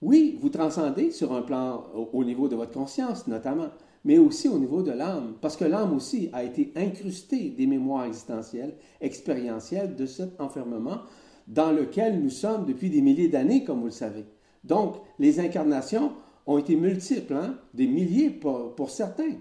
oui, 0.00 0.36
vous 0.40 0.48
transcendez 0.48 1.12
sur 1.12 1.32
un 1.32 1.42
plan 1.42 1.84
au, 2.12 2.24
niveau 2.24 2.48
de 2.48 2.56
votre 2.56 2.72
conscience 2.72 3.28
notamment, 3.28 3.68
mais 4.04 4.18
aussi 4.18 4.48
au 4.48 4.58
niveau 4.58 4.82
de 4.82 4.90
l'âme, 4.90 5.34
parce 5.40 5.56
que 5.56 5.64
l'âme 5.64 5.94
aussi 5.94 6.28
a 6.32 6.42
été 6.42 6.72
incrustée 6.74 7.50
des 7.50 7.66
mémoires 7.68 8.06
existentielles, 8.06 8.74
expérientielles 9.00 9.94
de 9.94 10.06
cet 10.06 10.40
enfermement 10.40 10.98
dans 11.46 11.70
lequel 11.70 12.20
nous 12.20 12.30
sommes 12.30 12.66
depuis 12.66 12.90
des 12.90 13.00
milliers 13.00 13.28
d'années, 13.28 13.62
comme 13.62 13.78
vous 13.78 13.86
le 13.86 13.90
savez. 13.92 14.24
Donc, 14.64 14.96
les 15.18 15.40
incarnations 15.40 16.12
ont 16.46 16.58
été 16.58 16.76
multiples, 16.76 17.34
hein, 17.34 17.56
des 17.74 17.86
milliers 17.86 18.30
pour 18.30 18.90
certains. 18.90 19.36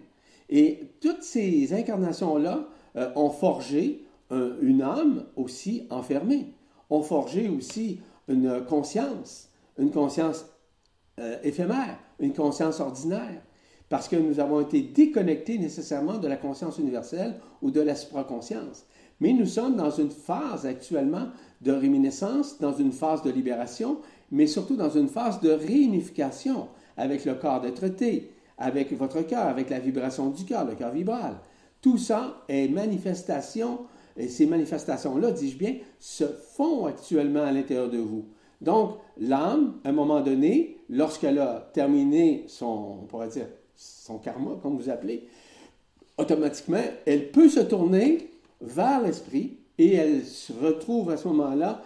Et 0.50 0.80
toutes 1.00 1.24
ces 1.24 1.74
incarnations-là 1.74 2.68
euh, 2.96 3.12
ont 3.16 3.30
forgé 3.30 4.06
une 4.62 4.82
âme 4.82 5.26
aussi 5.36 5.88
enfermée, 5.90 6.54
ont 6.90 7.02
forgé 7.02 7.50
aussi 7.50 8.00
une 8.30 8.64
conscience, 8.66 9.50
une 9.78 9.92
conscience 9.92 10.46
euh, 11.20 11.38
éphémère, 11.44 12.00
une 12.20 12.34
conscience 12.34 12.80
ordinaire, 12.80 13.42
parce 13.92 14.08
que 14.08 14.16
nous 14.16 14.40
avons 14.40 14.62
été 14.62 14.82
déconnectés 14.82 15.58
nécessairement 15.58 16.18
de 16.18 16.30
la 16.30 16.38
conscience 16.38 16.78
universelle 16.78 17.36
ou 17.62 17.72
de 17.72 17.82
la 17.82 17.94
supraconscience. 17.94 18.86
Mais 19.20 19.34
nous 19.34 19.46
sommes 19.46 19.76
dans 19.76 19.92
une 19.92 20.12
phase 20.12 20.66
actuellement 20.66 21.28
de 21.60 21.74
réminiscence, 21.74 22.58
dans 22.62 22.72
une 22.72 22.94
phase 22.94 23.22
de 23.22 23.30
libération, 23.30 23.98
mais 24.32 24.48
surtout 24.48 24.78
dans 24.78 24.90
une 24.90 25.10
phase 25.10 25.42
de 25.42 25.50
réunification 25.50 26.70
avec 26.96 27.26
le 27.26 27.36
corps 27.36 27.60
d'être-té, 27.60 28.32
avec 28.58 28.94
votre 28.94 29.24
cœur, 29.24 29.48
avec 29.48 29.70
la 29.70 29.80
vibration 29.80 30.30
du 30.30 30.46
cœur, 30.46 30.66
le 30.66 30.76
cœur 30.76 30.94
vibral. 30.94 31.36
Tout 31.82 31.98
ça 31.98 32.46
est 32.48 32.70
manifestation 32.70 33.80
et 34.16 34.30
ces 34.30 34.46
manifestations-là, 34.46 35.32
dis-je 35.32 35.58
bien, 35.58 35.76
se 36.00 36.24
font 36.24 36.86
actuellement 36.86 37.44
à 37.44 37.52
l'intérieur 37.52 37.90
de 37.90 37.98
vous. 37.98 38.24
Donc, 38.62 39.00
l'âme, 39.18 39.82
à 39.84 39.90
un 39.90 39.92
moment 39.92 40.22
donné, 40.22 40.78
lorsqu'elle 40.88 41.40
a 41.40 41.70
terminé 41.74 42.46
son, 42.48 43.00
on 43.02 43.06
pourrait 43.06 43.28
dire, 43.28 43.48
son 43.82 44.20
karma, 44.20 44.52
comme 44.62 44.78
vous 44.78 44.90
appelez, 44.90 45.28
automatiquement, 46.18 46.84
elle 47.06 47.32
peut 47.32 47.50
se 47.50 47.62
tourner 47.62 48.30
vers 48.62 49.02
l'esprit 49.02 49.58
et 49.78 49.96
elle 49.96 50.26
se 50.26 50.54
retrouve 50.54 51.10
à 51.10 51.18
ce 51.18 51.28
moment-là, 51.30 51.82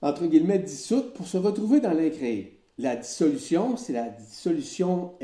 entre 0.00 0.26
guillemets, 0.26 0.60
dissoute 0.60 1.12
pour 1.14 1.26
se 1.26 1.36
retrouver 1.36 1.80
dans 1.80 1.92
l'incréé. 1.92 2.60
La 2.78 2.94
dissolution, 2.94 3.76
c'est 3.76 3.92
la 3.92 4.08
dissolution, 4.08 5.14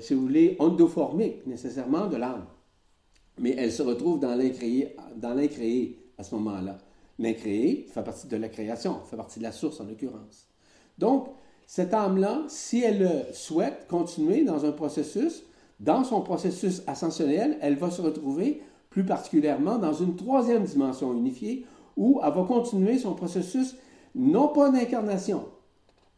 si 0.00 0.12
vous 0.12 0.20
voulez, 0.20 0.56
endoformique, 0.58 1.46
nécessairement, 1.46 2.06
de 2.06 2.16
l'âme. 2.16 2.44
Mais 3.38 3.54
elle 3.56 3.72
se 3.72 3.82
retrouve 3.82 4.20
dans 4.20 4.36
dans 5.16 5.34
l'incréé 5.34 5.98
à 6.18 6.22
ce 6.22 6.34
moment-là. 6.34 6.76
L'incréé 7.18 7.86
fait 7.90 8.02
partie 8.02 8.26
de 8.26 8.36
la 8.36 8.50
création, 8.50 9.00
fait 9.08 9.16
partie 9.16 9.38
de 9.38 9.44
la 9.44 9.52
source 9.52 9.80
en 9.80 9.84
l'occurrence. 9.84 10.48
Donc, 10.98 11.28
cette 11.70 11.94
âme-là, 11.94 12.42
si 12.48 12.82
elle 12.82 13.26
souhaite 13.32 13.86
continuer 13.88 14.42
dans 14.42 14.66
un 14.66 14.72
processus, 14.72 15.44
dans 15.78 16.02
son 16.02 16.20
processus 16.20 16.82
ascensionnel, 16.88 17.58
elle 17.60 17.76
va 17.76 17.92
se 17.92 18.02
retrouver 18.02 18.60
plus 18.90 19.04
particulièrement 19.04 19.78
dans 19.78 19.92
une 19.92 20.16
troisième 20.16 20.64
dimension 20.64 21.14
unifiée 21.14 21.64
où 21.96 22.20
elle 22.24 22.32
va 22.32 22.42
continuer 22.42 22.98
son 22.98 23.14
processus 23.14 23.76
non 24.16 24.48
pas 24.48 24.70
d'incarnation, 24.70 25.44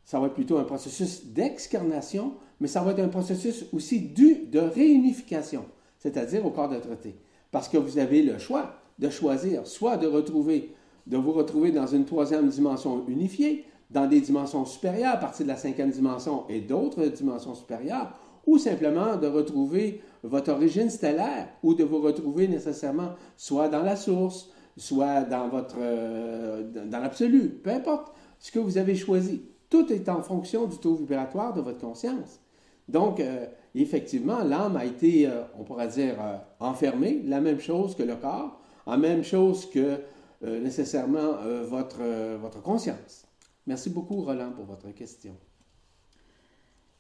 ça 0.07 0.19
va 0.19 0.29
être 0.29 0.33
plutôt 0.33 0.57
un 0.57 0.65
processus 0.65 1.27
d'excarnation, 1.27 2.33
mais 2.59 2.67
ça 2.67 2.81
va 2.81 2.93
être 2.93 3.01
un 3.01 3.09
processus 3.09 3.67
aussi 3.75 4.01
du, 4.01 4.47
de 4.47 4.59
réunification, 4.59 5.67
c'est-à-dire 5.99 6.47
au 6.47 6.51
corps 6.51 6.71
de 6.71 6.79
traité. 6.79 7.15
Parce 7.51 7.69
que 7.69 7.77
vous 7.77 7.99
avez 7.99 8.23
le 8.23 8.39
choix 8.39 8.77
de 8.99 9.11
choisir 9.11 9.67
soit 9.67 9.99
de 9.99 10.07
retrouver, 10.07 10.75
de 11.07 11.19
vous 11.19 11.33
retrouver 11.33 11.73
dans 11.73 11.87
une 11.87 12.07
troisième 12.07 12.49
dimension 12.49 13.05
unifiée, 13.07 13.67
dans 13.93 14.07
des 14.07 14.21
dimensions 14.21 14.65
supérieures 14.65 15.15
à 15.15 15.19
partir 15.19 15.45
de 15.45 15.51
la 15.51 15.57
cinquième 15.57 15.91
dimension 15.91 16.45
et 16.49 16.61
d'autres 16.61 17.05
dimensions 17.07 17.55
supérieures, 17.55 18.13
ou 18.47 18.59
simplement 18.59 19.17
de 19.17 19.27
retrouver 19.27 20.03
votre 20.23 20.53
origine 20.53 20.91
stellaire, 20.91 21.49
ou 21.63 21.75
de 21.75 21.85
vous 21.85 22.01
retrouver 22.01 22.49
nécessairement 22.49 23.11
soit 23.37 23.69
dans 23.69 23.83
la 23.83 23.97
source, 23.97 24.51
soit 24.77 25.23
dans 25.23 25.49
votre 25.49 25.77
euh, 25.79 26.63
dans 26.87 26.99
l'absolu, 26.99 27.51
peu 27.51 27.71
importe 27.71 28.13
ce 28.39 28.51
que 28.51 28.59
vous 28.59 28.79
avez 28.79 28.95
choisi. 28.95 29.43
Tout 29.69 29.93
est 29.93 30.09
en 30.09 30.23
fonction 30.23 30.67
du 30.67 30.79
taux 30.79 30.95
vibratoire 30.95 31.55
de 31.55 31.61
votre 31.61 31.79
conscience. 31.79 32.41
Donc, 32.89 33.21
euh, 33.21 33.47
effectivement, 33.75 34.43
l'âme 34.43 34.77
a 34.77 34.85
été, 34.85 35.27
euh, 35.27 35.43
on 35.59 35.65
pourrait 35.65 35.89
dire, 35.89 36.17
enfermée, 36.61 37.23
la 37.25 37.41
même 37.41 37.61
chose 37.61 37.95
que 37.95 38.03
le 38.03 38.17
corps, 38.17 38.61
la 38.87 38.97
même 38.97 39.23
chose 39.23 39.69
que 39.71 39.99
nécessairement 40.45 41.37
votre, 41.69 42.03
votre 42.41 42.61
conscience. 42.61 43.32
Merci 43.67 43.91
beaucoup, 43.91 44.23
Roland, 44.23 44.53
pour 44.53 44.65
votre 44.65 44.91
question. 44.91 45.37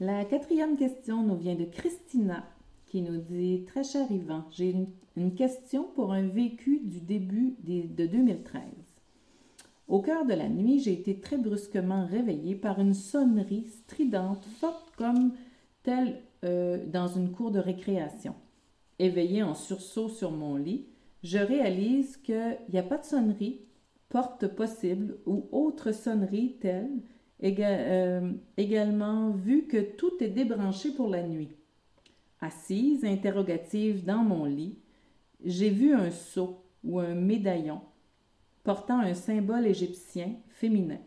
La 0.00 0.25
quatrième 0.25 0.76
question 0.76 1.23
nous 1.23 1.37
vient 1.37 1.54
de 1.54 1.64
Christina 1.64 2.45
qui 2.87 3.02
nous 3.02 3.19
dit 3.19 3.64
Très 3.66 3.85
cher 3.85 4.11
Yvan, 4.11 4.45
j'ai 4.50 4.75
une, 5.16 5.35
question 5.35 5.85
pour 5.95 6.12
un 6.12 6.26
vécu 6.28 6.81
du 6.85 7.00
début 7.00 7.57
de 7.62 8.07
2013. 8.07 8.62
Au 9.88 10.00
cœur 10.00 10.25
de 10.25 10.35
la 10.35 10.49
nuit, 10.49 10.81
j'ai 10.81 10.92
été 10.92 11.19
très 11.19 11.37
brusquement 11.37 12.07
réveillée 12.07 12.54
par 12.54 12.81
une 12.81 12.95
sonnerie 12.95 13.66
stridente, 13.69 14.45
forte 14.59 14.90
comme 14.97 15.33
telle 15.83 16.21
euh, 16.45 16.85
dans 16.87 17.09
une 17.09 17.31
cour 17.31 17.50
de 17.50 17.59
récréation. 17.59 18.35
Éveillée 18.99 19.42
en 19.42 19.54
sursaut 19.54 20.09
sur 20.09 20.31
mon 20.31 20.57
lit, 20.57 20.87
je 21.23 21.38
réalise 21.38 22.16
qu'il 22.19 22.59
n'y 22.73 22.78
a 22.78 22.83
pas 22.83 22.99
de 22.99 23.04
sonnerie, 23.04 23.61
porte 24.12 24.47
possible 24.47 25.16
ou 25.25 25.49
autre 25.52 25.90
sonnerie 25.90 26.59
telle 26.61 27.00
euh, 27.42 28.31
également 28.59 29.31
vu 29.31 29.66
que 29.66 29.81
tout 29.97 30.12
est 30.21 30.28
débranché 30.28 30.92
pour 30.92 31.09
la 31.09 31.23
nuit. 31.23 31.57
Assise, 32.42 33.07
interrogative 33.07 34.04
dans 34.04 34.23
mon 34.23 34.45
lit, 34.45 34.78
j'ai 35.42 35.71
vu 35.71 35.95
un 35.95 36.11
sceau 36.11 36.62
ou 36.85 37.00
un 37.00 37.14
médaillon 37.14 37.81
portant 38.64 39.00
un 39.00 39.14
symbole 39.14 39.66
égyptien 39.66 40.35
féminin. 40.50 41.00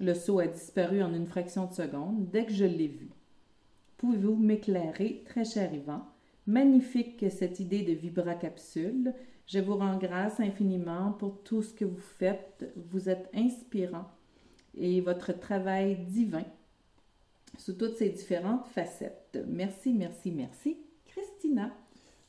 Le 0.00 0.12
sceau 0.12 0.40
a 0.40 0.48
disparu 0.48 1.04
en 1.04 1.14
une 1.14 1.26
fraction 1.26 1.66
de 1.66 1.74
seconde 1.74 2.28
dès 2.32 2.44
que 2.44 2.52
je 2.52 2.64
l'ai 2.64 2.88
vu. 2.88 3.08
Pouvez-vous 3.98 4.34
m'éclairer, 4.34 5.22
très 5.26 5.44
cher 5.44 5.72
Yvan? 5.72 6.02
Magnifique 6.48 7.24
cette 7.30 7.60
idée 7.60 7.82
de 7.82 7.92
vibracapsule. 7.92 9.14
Je 9.46 9.60
vous 9.60 9.76
rends 9.76 9.96
grâce 9.96 10.40
infiniment 10.40 11.12
pour 11.12 11.42
tout 11.42 11.62
ce 11.62 11.72
que 11.72 11.84
vous 11.84 12.00
faites. 12.18 12.72
Vous 12.90 13.08
êtes 13.08 13.30
inspirant 13.32 14.06
et 14.76 15.00
votre 15.00 15.38
travail 15.38 15.96
divin 16.08 16.44
sous 17.56 17.74
toutes 17.74 17.96
ces 17.96 18.10
différentes 18.10 18.66
facettes. 18.66 19.38
Merci, 19.46 19.92
merci, 19.92 20.30
merci. 20.30 20.76
Christina. 21.06 21.72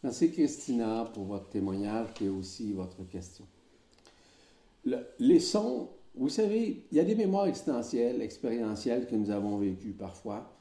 Merci, 0.04 0.32
Christina, 0.32 1.10
pour 1.14 1.26
votre 1.26 1.50
témoignage 1.50 2.10
et 2.22 2.30
aussi 2.30 2.72
votre 2.74 3.04
question. 3.08 3.46
les 5.20 5.40
sons, 5.40 5.90
vous 6.16 6.30
savez, 6.30 6.86
il 6.92 6.98
y 6.98 7.00
a 7.00 7.04
des 7.04 7.16
mémoires 7.16 7.48
existentielles, 7.48 8.22
expérientielles 8.22 9.08
que 9.08 9.16
nous 9.16 9.32
avons 9.32 9.58
vécues 9.58 9.94
parfois 9.94 10.54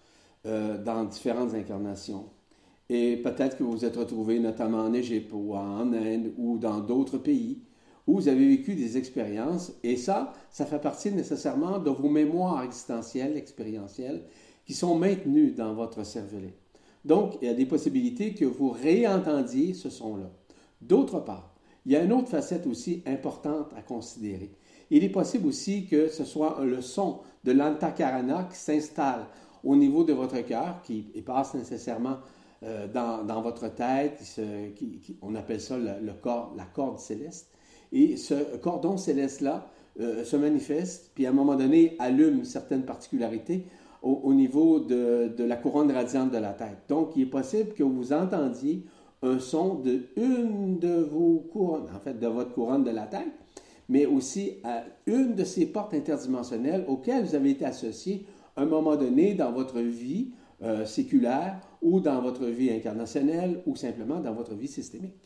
euh, 0.46 0.82
dans 0.82 1.04
différentes 1.04 1.54
incarnations. 1.54 2.30
Et 2.88 3.16
peut-être 3.16 3.56
que 3.56 3.64
vous 3.64 3.72
vous 3.72 3.84
êtes 3.84 3.96
retrouvé 3.96 4.38
notamment 4.38 4.82
en 4.82 4.92
Égypte 4.92 5.32
ou 5.32 5.54
en 5.54 5.92
Inde 5.92 6.32
ou 6.38 6.58
dans 6.58 6.80
d'autres 6.80 7.18
pays 7.18 7.58
où 8.06 8.14
vous 8.14 8.28
avez 8.28 8.46
vécu 8.46 8.74
des 8.74 8.96
expériences, 8.96 9.72
et 9.82 9.96
ça, 9.96 10.32
ça 10.50 10.64
fait 10.64 10.78
partie 10.78 11.10
nécessairement 11.10 11.78
de 11.78 11.90
vos 11.90 12.08
mémoires 12.08 12.62
existentielles, 12.62 13.36
expérientielles, 13.36 14.22
qui 14.64 14.74
sont 14.74 14.96
maintenues 14.96 15.50
dans 15.50 15.74
votre 15.74 16.04
cervelet. 16.04 16.54
Donc, 17.04 17.36
il 17.40 17.48
y 17.48 17.50
a 17.50 17.54
des 17.54 17.66
possibilités 17.66 18.32
que 18.34 18.44
vous 18.44 18.70
réentendiez 18.70 19.74
ce 19.74 19.90
son-là. 19.90 20.30
D'autre 20.80 21.20
part, 21.20 21.54
il 21.84 21.92
y 21.92 21.96
a 21.96 22.02
une 22.02 22.12
autre 22.12 22.28
facette 22.28 22.66
aussi 22.66 23.02
importante 23.06 23.72
à 23.76 23.82
considérer. 23.82 24.52
Il 24.90 25.02
est 25.02 25.08
possible 25.08 25.48
aussi 25.48 25.86
que 25.86 26.08
ce 26.08 26.24
soit 26.24 26.60
le 26.64 26.80
son 26.80 27.20
de 27.44 27.52
l'antakarana 27.52 28.48
qui 28.50 28.56
s'installe 28.56 29.26
au 29.64 29.74
niveau 29.74 30.04
de 30.04 30.12
votre 30.12 30.40
cœur, 30.42 30.80
qui 30.82 31.02
passe 31.24 31.54
nécessairement 31.54 32.18
euh, 32.62 32.86
dans, 32.88 33.42
votre 33.42 33.68
tête, 33.68 34.22
on 35.22 35.34
appelle 35.34 35.60
ça 35.60 35.76
le 35.76 36.12
corps, 36.14 36.54
la 36.56 36.64
corde 36.64 36.98
céleste, 36.98 37.50
et 37.92 38.16
ce 38.16 38.56
cordon 38.56 38.96
céleste-là 38.96 39.68
euh, 40.00 40.24
se 40.24 40.36
manifeste, 40.36 41.12
puis 41.14 41.26
à 41.26 41.30
un 41.30 41.32
moment 41.32 41.54
donné 41.54 41.96
allume 41.98 42.44
certaines 42.44 42.84
particularités 42.84 43.66
au, 44.02 44.34
niveau 44.34 44.78
de, 44.78 45.34
la 45.38 45.56
couronne 45.56 45.90
radiante 45.90 46.30
de 46.30 46.38
la 46.38 46.52
tête. 46.52 46.78
Donc, 46.88 47.16
il 47.16 47.22
est 47.22 47.30
possible 47.30 47.72
que 47.72 47.82
vous 47.82 48.12
entendiez 48.12 48.84
un 49.22 49.38
son 49.38 49.76
de 49.76 50.02
une 50.16 50.78
de 50.78 51.00
vos 51.00 51.38
couronnes, 51.50 51.88
en 51.94 51.98
fait, 51.98 52.14
de 52.18 52.26
votre 52.26 52.52
couronne 52.52 52.84
de 52.84 52.90
la 52.90 53.06
tête, 53.06 53.32
mais 53.88 54.06
aussi 54.06 54.58
à 54.64 54.84
une 55.06 55.34
de 55.34 55.44
ces 55.44 55.66
portes 55.66 55.94
interdimensionnelles 55.94 56.84
auxquelles 56.86 57.24
vous 57.24 57.34
avez 57.34 57.50
été 57.50 57.64
associé 57.64 58.26
à 58.54 58.62
un 58.62 58.66
moment 58.66 58.96
donné 58.96 59.34
dans 59.34 59.50
votre 59.50 59.80
vie 59.80 60.30
euh, 60.62 60.84
séculaire 60.84 61.60
ou 61.82 62.00
dans 62.00 62.20
votre 62.20 62.46
vie 62.46 62.70
incarnationnelle 62.70 63.62
ou 63.66 63.76
simplement 63.76 64.20
dans 64.20 64.32
votre 64.34 64.54
vie 64.54 64.68
systémique. 64.68 65.16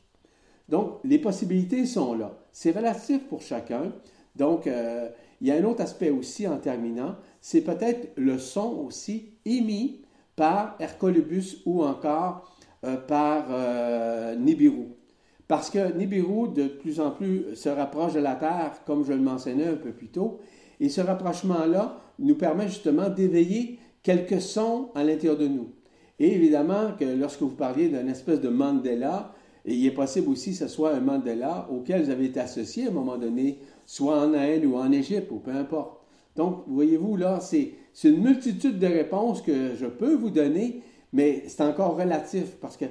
Donc, 0.69 0.99
les 1.05 1.19
possibilités 1.19 1.85
sont 1.87 2.15
là. 2.15 2.39
C'est 2.53 2.71
relatif 2.71 3.27
pour 3.29 3.43
chacun. 3.43 3.93
Donc, 4.37 4.67
euh, 4.67 5.09
il 5.41 5.49
y 5.49 5.51
a 5.51 5.57
un 5.57 5.65
autre 5.65 5.83
aspect 5.83 6.11
aussi 6.11 6.47
en 6.47 6.59
terminant, 6.59 7.17
c'est 7.41 7.63
peut-être 7.63 8.13
le 8.17 8.39
son 8.39 8.85
aussi 8.87 9.33
émis 9.45 10.03
par 10.37 10.77
Hercolubus 10.79 11.63
ou 11.67 11.83
encore 11.83 12.57
euh, 12.85 12.97
par 12.97 13.47
euh, 13.51 14.37
Nibiru. 14.37 14.89
Parce 15.49 15.71
que 15.71 15.93
Nibiru, 15.93 16.49
de 16.49 16.69
plus 16.69 17.01
en 17.01 17.11
plus, 17.11 17.55
se 17.55 17.69
rapproche 17.69 18.13
de 18.13 18.21
la 18.21 18.37
Terre, 18.37 18.85
comme 18.87 19.05
je 19.05 19.13
le 19.13 19.21
mentionnais 19.21 19.67
un 19.67 19.77
peu 19.77 19.91
plus 19.93 20.09
tôt, 20.09 20.39
et 20.79 20.89
ce 20.89 21.01
rapprochement-là 21.01 22.01
nous 22.19 22.37
permet 22.37 22.69
justement 22.69 23.09
d'éveiller 23.09 23.79
quelques 24.03 24.41
sons 24.41 24.91
à 24.95 25.03
l'intérieur 25.03 25.37
de 25.37 25.49
nous. 25.49 25.73
Et 26.21 26.35
évidemment 26.35 26.93
que 26.99 27.07
lorsque 27.07 27.41
vous 27.41 27.49
parliez 27.57 27.89
d'une 27.89 28.09
espèce 28.09 28.43
de 28.43 28.51
Mandela, 28.51 29.35
il 29.65 29.85
est 29.87 29.91
possible 29.91 30.29
aussi 30.29 30.51
que 30.51 30.59
ce 30.59 30.69
soit 30.69 30.93
un 30.93 31.01
Mandela 31.01 31.67
auquel 31.71 32.05
vous 32.05 32.11
avez 32.11 32.27
été 32.27 32.41
associé 32.41 32.87
à 32.87 32.91
un 32.91 32.93
moment 32.93 33.17
donné, 33.17 33.59
soit 33.87 34.21
en 34.21 34.35
Inde 34.35 34.67
ou 34.67 34.77
en 34.77 34.93
Égypte, 34.93 35.31
ou 35.31 35.39
peu 35.39 35.51
importe. 35.51 35.99
Donc, 36.37 36.65
voyez-vous, 36.69 37.17
là, 37.17 37.41
c'est 37.41 37.75
une 38.05 38.23
multitude 38.23 38.79
de 38.79 38.87
réponses 38.87 39.41
que 39.41 39.75
je 39.75 39.87
peux 39.87 40.15
vous 40.15 40.31
donner, 40.31 40.83
mais 41.15 41.45
c'est 41.49 41.63
encore 41.63 41.97
relatif 41.97 42.57
parce 42.61 42.77
que 42.77 42.85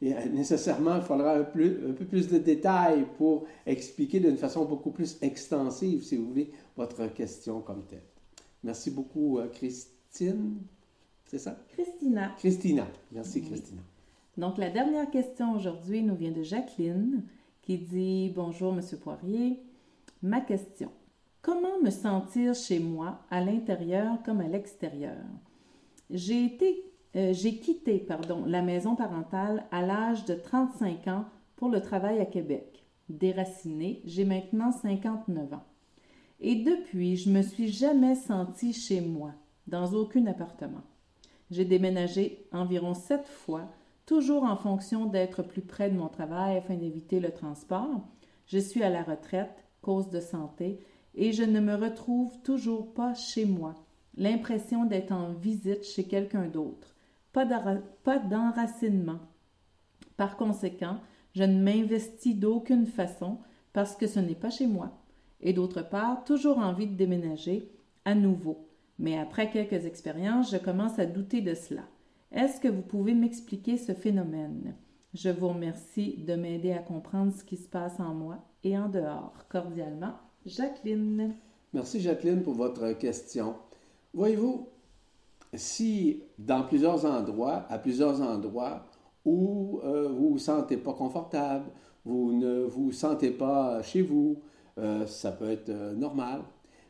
nécessairement, 0.00 0.96
il 0.96 1.02
faudra 1.02 1.36
un, 1.36 1.40
un, 1.40 1.92
peu 1.92 2.04
plus 2.04 2.28
de 2.28 2.38
détails 2.38 3.04
pour 3.18 3.46
expliquer 3.66 4.20
d'une 4.20 4.36
façon 4.36 4.64
beaucoup 4.64 4.90
plus 4.90 5.18
extensive, 5.22 6.04
si 6.04 6.16
vous 6.16 6.28
voulez, 6.28 6.50
votre 6.76 7.12
question 7.12 7.60
comme 7.60 7.84
telle. 7.86 8.04
Merci 8.62 8.90
beaucoup, 8.90 9.38
euh, 9.38 9.48
Christine. 9.48 10.58
C'est 11.26 11.38
ça? 11.38 11.56
Christina. 11.68 12.34
Christina. 12.38 12.86
Merci, 13.12 13.42
Christina. 13.42 13.82
Donc, 14.36 14.58
la 14.58 14.70
dernière 14.70 15.10
question 15.10 15.54
aujourd'hui 15.54 16.02
nous 16.02 16.14
vient 16.14 16.30
de 16.30 16.42
Jacqueline 16.42 17.24
qui 17.62 17.78
dit 17.78 18.32
Bonjour, 18.34 18.72
Monsieur 18.72 18.96
Poirier. 18.96 19.60
Ma 20.22 20.40
question 20.40 20.90
Comment 21.42 21.80
me 21.82 21.90
sentir 21.90 22.54
chez 22.54 22.78
moi, 22.78 23.20
à 23.30 23.40
l'intérieur 23.40 24.22
comme 24.24 24.40
à 24.40 24.48
l'extérieur? 24.48 25.24
J'ai 26.10 26.44
été 26.44 26.86
euh, 27.16 27.32
j'ai 27.32 27.56
quitté 27.56 27.98
pardon, 27.98 28.44
la 28.46 28.60
maison 28.60 28.94
parentale 28.94 29.64
à 29.70 29.80
l'âge 29.80 30.26
de 30.26 30.34
35 30.34 31.08
ans 31.08 31.24
pour 31.56 31.70
le 31.70 31.80
travail 31.80 32.20
à 32.20 32.26
Québec. 32.26 32.84
Déracinée, 33.08 34.02
j'ai 34.04 34.24
maintenant 34.24 34.70
59 34.70 35.54
ans. 35.54 35.64
Et 36.40 36.56
depuis, 36.56 37.16
je 37.16 37.30
me 37.30 37.40
suis 37.40 37.68
jamais 37.68 38.14
sentie 38.14 38.74
chez 38.74 39.00
moi, 39.00 39.32
dans 39.66 39.94
aucun 39.94 40.26
appartement. 40.26 40.82
J'ai 41.50 41.64
déménagé 41.64 42.46
environ 42.52 42.94
sept 42.94 43.26
fois, 43.26 43.70
toujours 44.04 44.44
en 44.44 44.56
fonction 44.56 45.06
d'être 45.06 45.42
plus 45.42 45.62
près 45.62 45.90
de 45.90 45.96
mon 45.96 46.08
travail 46.08 46.56
afin 46.56 46.74
d'éviter 46.74 47.20
le 47.20 47.32
transport. 47.32 48.06
Je 48.46 48.58
suis 48.58 48.82
à 48.82 48.90
la 48.90 49.02
retraite, 49.02 49.64
cause 49.82 50.10
de 50.10 50.20
santé, 50.20 50.80
et 51.14 51.32
je 51.32 51.42
ne 51.42 51.60
me 51.60 51.74
retrouve 51.74 52.36
toujours 52.42 52.92
pas 52.92 53.14
chez 53.14 53.44
moi. 53.44 53.74
L'impression 54.16 54.84
d'être 54.84 55.12
en 55.12 55.32
visite 55.32 55.84
chez 55.84 56.04
quelqu'un 56.04 56.46
d'autre 56.46 56.96
pas 58.02 58.18
d'enracinement. 58.18 59.18
Par 60.16 60.36
conséquent, 60.36 60.98
je 61.34 61.44
ne 61.44 61.62
m'investis 61.62 62.34
d'aucune 62.34 62.86
façon 62.86 63.38
parce 63.72 63.94
que 63.94 64.06
ce 64.06 64.20
n'est 64.20 64.34
pas 64.34 64.48
chez 64.48 64.66
moi. 64.66 64.98
Et 65.42 65.52
d'autre 65.52 65.82
part, 65.82 66.24
toujours 66.24 66.58
envie 66.58 66.86
de 66.86 66.94
déménager 66.94 67.70
à 68.06 68.14
nouveau. 68.14 68.66
Mais 68.98 69.18
après 69.18 69.50
quelques 69.50 69.84
expériences, 69.84 70.50
je 70.50 70.56
commence 70.56 70.98
à 70.98 71.06
douter 71.06 71.40
de 71.40 71.54
cela. 71.54 71.82
Est-ce 72.32 72.60
que 72.60 72.68
vous 72.68 72.82
pouvez 72.82 73.14
m'expliquer 73.14 73.76
ce 73.76 73.92
phénomène? 73.92 74.74
Je 75.14 75.30
vous 75.30 75.48
remercie 75.48 76.18
de 76.18 76.34
m'aider 76.34 76.72
à 76.72 76.78
comprendre 76.78 77.32
ce 77.32 77.44
qui 77.44 77.56
se 77.56 77.68
passe 77.68 78.00
en 78.00 78.14
moi 78.14 78.38
et 78.64 78.76
en 78.76 78.88
dehors. 78.88 79.32
Cordialement, 79.48 80.14
Jacqueline. 80.44 81.34
Merci 81.72 82.00
Jacqueline 82.00 82.42
pour 82.42 82.54
votre 82.54 82.92
question. 82.92 83.54
Voyez-vous, 84.12 84.68
si 85.54 86.22
dans 86.38 86.62
plusieurs 86.62 87.04
endroits, 87.04 87.66
à 87.68 87.78
plusieurs 87.78 88.20
endroits 88.20 88.86
où 89.24 89.80
euh, 89.84 90.08
vous 90.08 90.24
ne 90.24 90.30
vous 90.32 90.38
sentez 90.38 90.76
pas 90.76 90.92
confortable, 90.92 91.66
vous 92.04 92.32
ne 92.32 92.64
vous 92.64 92.92
sentez 92.92 93.30
pas 93.30 93.82
chez 93.82 94.02
vous, 94.02 94.40
euh, 94.78 95.06
ça 95.06 95.32
peut 95.32 95.50
être 95.50 95.70
euh, 95.70 95.94
normal. 95.94 96.42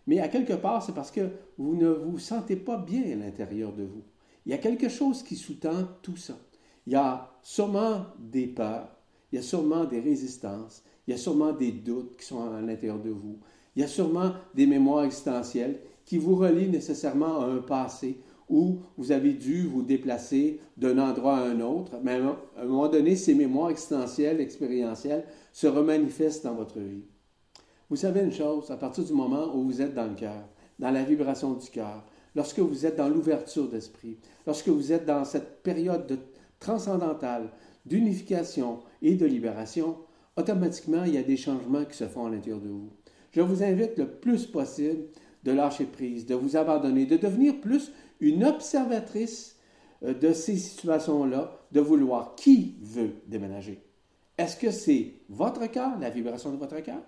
Mais 0.06 0.20
à 0.20 0.28
quelque 0.28 0.52
part, 0.52 0.82
c'est 0.82 0.94
parce 0.94 1.10
que 1.10 1.28
vous 1.58 1.76
ne 1.76 1.88
vous 1.88 2.18
sentez 2.18 2.56
pas 2.56 2.76
bien 2.76 3.02
à 3.12 3.14
l'intérieur 3.16 3.72
de 3.72 3.82
vous. 3.82 4.02
Il 4.44 4.52
y 4.52 4.54
a 4.54 4.58
quelque 4.58 4.88
chose 4.88 5.22
qui 5.22 5.34
sous-tend 5.34 5.88
tout 6.02 6.16
ça. 6.16 6.38
Il 6.86 6.92
y 6.92 6.96
a 6.96 7.30
sûrement 7.42 8.06
des 8.18 8.46
peurs, 8.46 8.88
il 9.32 9.36
y 9.36 9.38
a 9.38 9.42
sûrement 9.42 9.84
des 9.84 9.98
résistances, 9.98 10.84
il 11.06 11.10
y 11.10 11.14
a 11.14 11.18
sûrement 11.18 11.52
des 11.52 11.72
doutes 11.72 12.16
qui 12.16 12.26
sont 12.26 12.48
à 12.52 12.60
l'intérieur 12.60 13.00
de 13.00 13.10
vous. 13.10 13.38
Il 13.74 13.82
y 13.82 13.84
a 13.84 13.88
sûrement 13.88 14.32
des 14.54 14.66
mémoires 14.66 15.04
existentielles 15.04 15.80
qui 16.04 16.18
vous 16.18 16.36
relient 16.36 16.68
nécessairement 16.68 17.40
à 17.40 17.46
un 17.46 17.58
passé 17.58 18.20
où 18.48 18.78
vous 18.96 19.10
avez 19.10 19.32
dû 19.32 19.66
vous 19.66 19.82
déplacer 19.82 20.60
d'un 20.76 20.98
endroit 20.98 21.38
à 21.38 21.48
un 21.48 21.60
autre, 21.60 21.98
mais 22.02 22.12
à 22.12 22.62
un 22.62 22.64
moment 22.64 22.88
donné, 22.88 23.16
ces 23.16 23.34
mémoires 23.34 23.70
existentielles, 23.70 24.40
expérientielles, 24.40 25.24
se 25.52 25.66
remanifestent 25.66 26.44
dans 26.44 26.54
votre 26.54 26.78
vie. 26.78 27.02
Vous 27.88 27.96
savez 27.96 28.20
une 28.20 28.32
chose, 28.32 28.70
à 28.72 28.76
partir 28.76 29.04
du 29.04 29.12
moment 29.12 29.54
où 29.54 29.62
vous 29.62 29.80
êtes 29.80 29.94
dans 29.94 30.08
le 30.08 30.14
cœur, 30.14 30.48
dans 30.78 30.90
la 30.90 31.04
vibration 31.04 31.54
du 31.54 31.70
cœur, 31.70 32.04
lorsque 32.34 32.58
vous 32.58 32.84
êtes 32.84 32.96
dans 32.96 33.08
l'ouverture 33.08 33.68
d'esprit, 33.68 34.18
lorsque 34.44 34.68
vous 34.68 34.92
êtes 34.92 35.06
dans 35.06 35.24
cette 35.24 35.62
période 35.62 36.06
de 36.08 36.18
transcendantale, 36.58 37.48
d'unification 37.84 38.80
et 39.02 39.14
de 39.14 39.24
libération, 39.24 39.98
automatiquement, 40.36 41.04
il 41.04 41.14
y 41.14 41.18
a 41.18 41.22
des 41.22 41.36
changements 41.36 41.84
qui 41.84 41.96
se 41.96 42.08
font 42.08 42.26
à 42.26 42.30
l'intérieur 42.30 42.60
de 42.60 42.68
vous. 42.68 42.90
Je 43.30 43.40
vous 43.40 43.62
invite 43.62 43.96
le 43.98 44.10
plus 44.10 44.46
possible 44.46 45.04
de 45.44 45.52
lâcher 45.52 45.84
prise, 45.84 46.26
de 46.26 46.34
vous 46.34 46.56
abandonner, 46.56 47.06
de 47.06 47.16
devenir 47.16 47.60
plus 47.60 47.92
une 48.18 48.44
observatrice 48.44 49.56
euh, 50.02 50.12
de 50.12 50.32
ces 50.32 50.56
situations-là, 50.56 51.56
de 51.70 51.80
vouloir 51.80 52.34
qui 52.34 52.74
veut 52.80 53.12
déménager. 53.28 53.80
Est-ce 54.36 54.56
que 54.56 54.72
c'est 54.72 55.14
votre 55.28 55.70
cœur, 55.70 55.98
la 56.00 56.10
vibration 56.10 56.50
de 56.50 56.56
votre 56.56 56.80
cœur? 56.80 57.00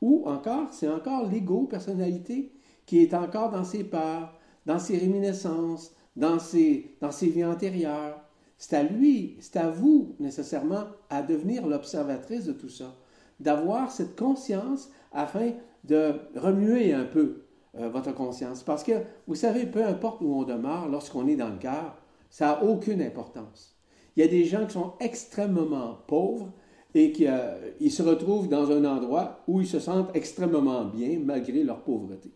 Ou 0.00 0.24
encore, 0.26 0.72
c'est 0.72 0.88
encore 0.88 1.28
l'ego, 1.28 1.64
personnalité, 1.64 2.52
qui 2.86 3.02
est 3.02 3.14
encore 3.14 3.50
dans 3.50 3.64
ses 3.64 3.84
peurs, 3.84 4.32
dans 4.66 4.78
ses 4.78 4.98
réminiscences, 4.98 5.94
dans 6.16 6.38
ses, 6.38 6.96
dans 7.00 7.08
vies 7.08 7.44
antérieures. 7.44 8.20
C'est 8.56 8.76
à 8.76 8.82
lui, 8.82 9.36
c'est 9.40 9.56
à 9.56 9.70
vous 9.70 10.16
nécessairement 10.18 10.84
à 11.10 11.22
devenir 11.22 11.66
l'observatrice 11.66 12.44
de 12.44 12.52
tout 12.52 12.68
ça, 12.68 12.96
d'avoir 13.40 13.90
cette 13.90 14.18
conscience 14.18 14.90
afin 15.12 15.52
de 15.84 16.14
remuer 16.34 16.92
un 16.92 17.04
peu 17.04 17.44
euh, 17.76 17.88
votre 17.88 18.12
conscience. 18.12 18.62
Parce 18.62 18.82
que, 18.82 18.92
vous 19.26 19.34
savez, 19.34 19.66
peu 19.66 19.84
importe 19.84 20.20
où 20.22 20.34
on 20.34 20.44
demeure, 20.44 20.88
lorsqu'on 20.88 21.28
est 21.28 21.36
dans 21.36 21.50
le 21.50 21.58
cœur, 21.58 21.96
ça 22.30 22.46
n'a 22.46 22.64
aucune 22.64 23.00
importance. 23.02 23.76
Il 24.16 24.20
y 24.20 24.24
a 24.24 24.28
des 24.28 24.44
gens 24.44 24.66
qui 24.66 24.72
sont 24.72 24.94
extrêmement 25.00 25.98
pauvres 26.06 26.52
et 26.98 27.12
qui 27.12 27.28
euh, 27.28 27.88
se 27.88 28.02
retrouvent 28.02 28.48
dans 28.48 28.72
un 28.72 28.84
endroit 28.84 29.44
où 29.46 29.60
ils 29.60 29.68
se 29.68 29.78
sentent 29.78 30.10
extrêmement 30.14 30.84
bien 30.84 31.20
malgré 31.24 31.62
leur 31.62 31.82
pauvreté. 31.84 32.32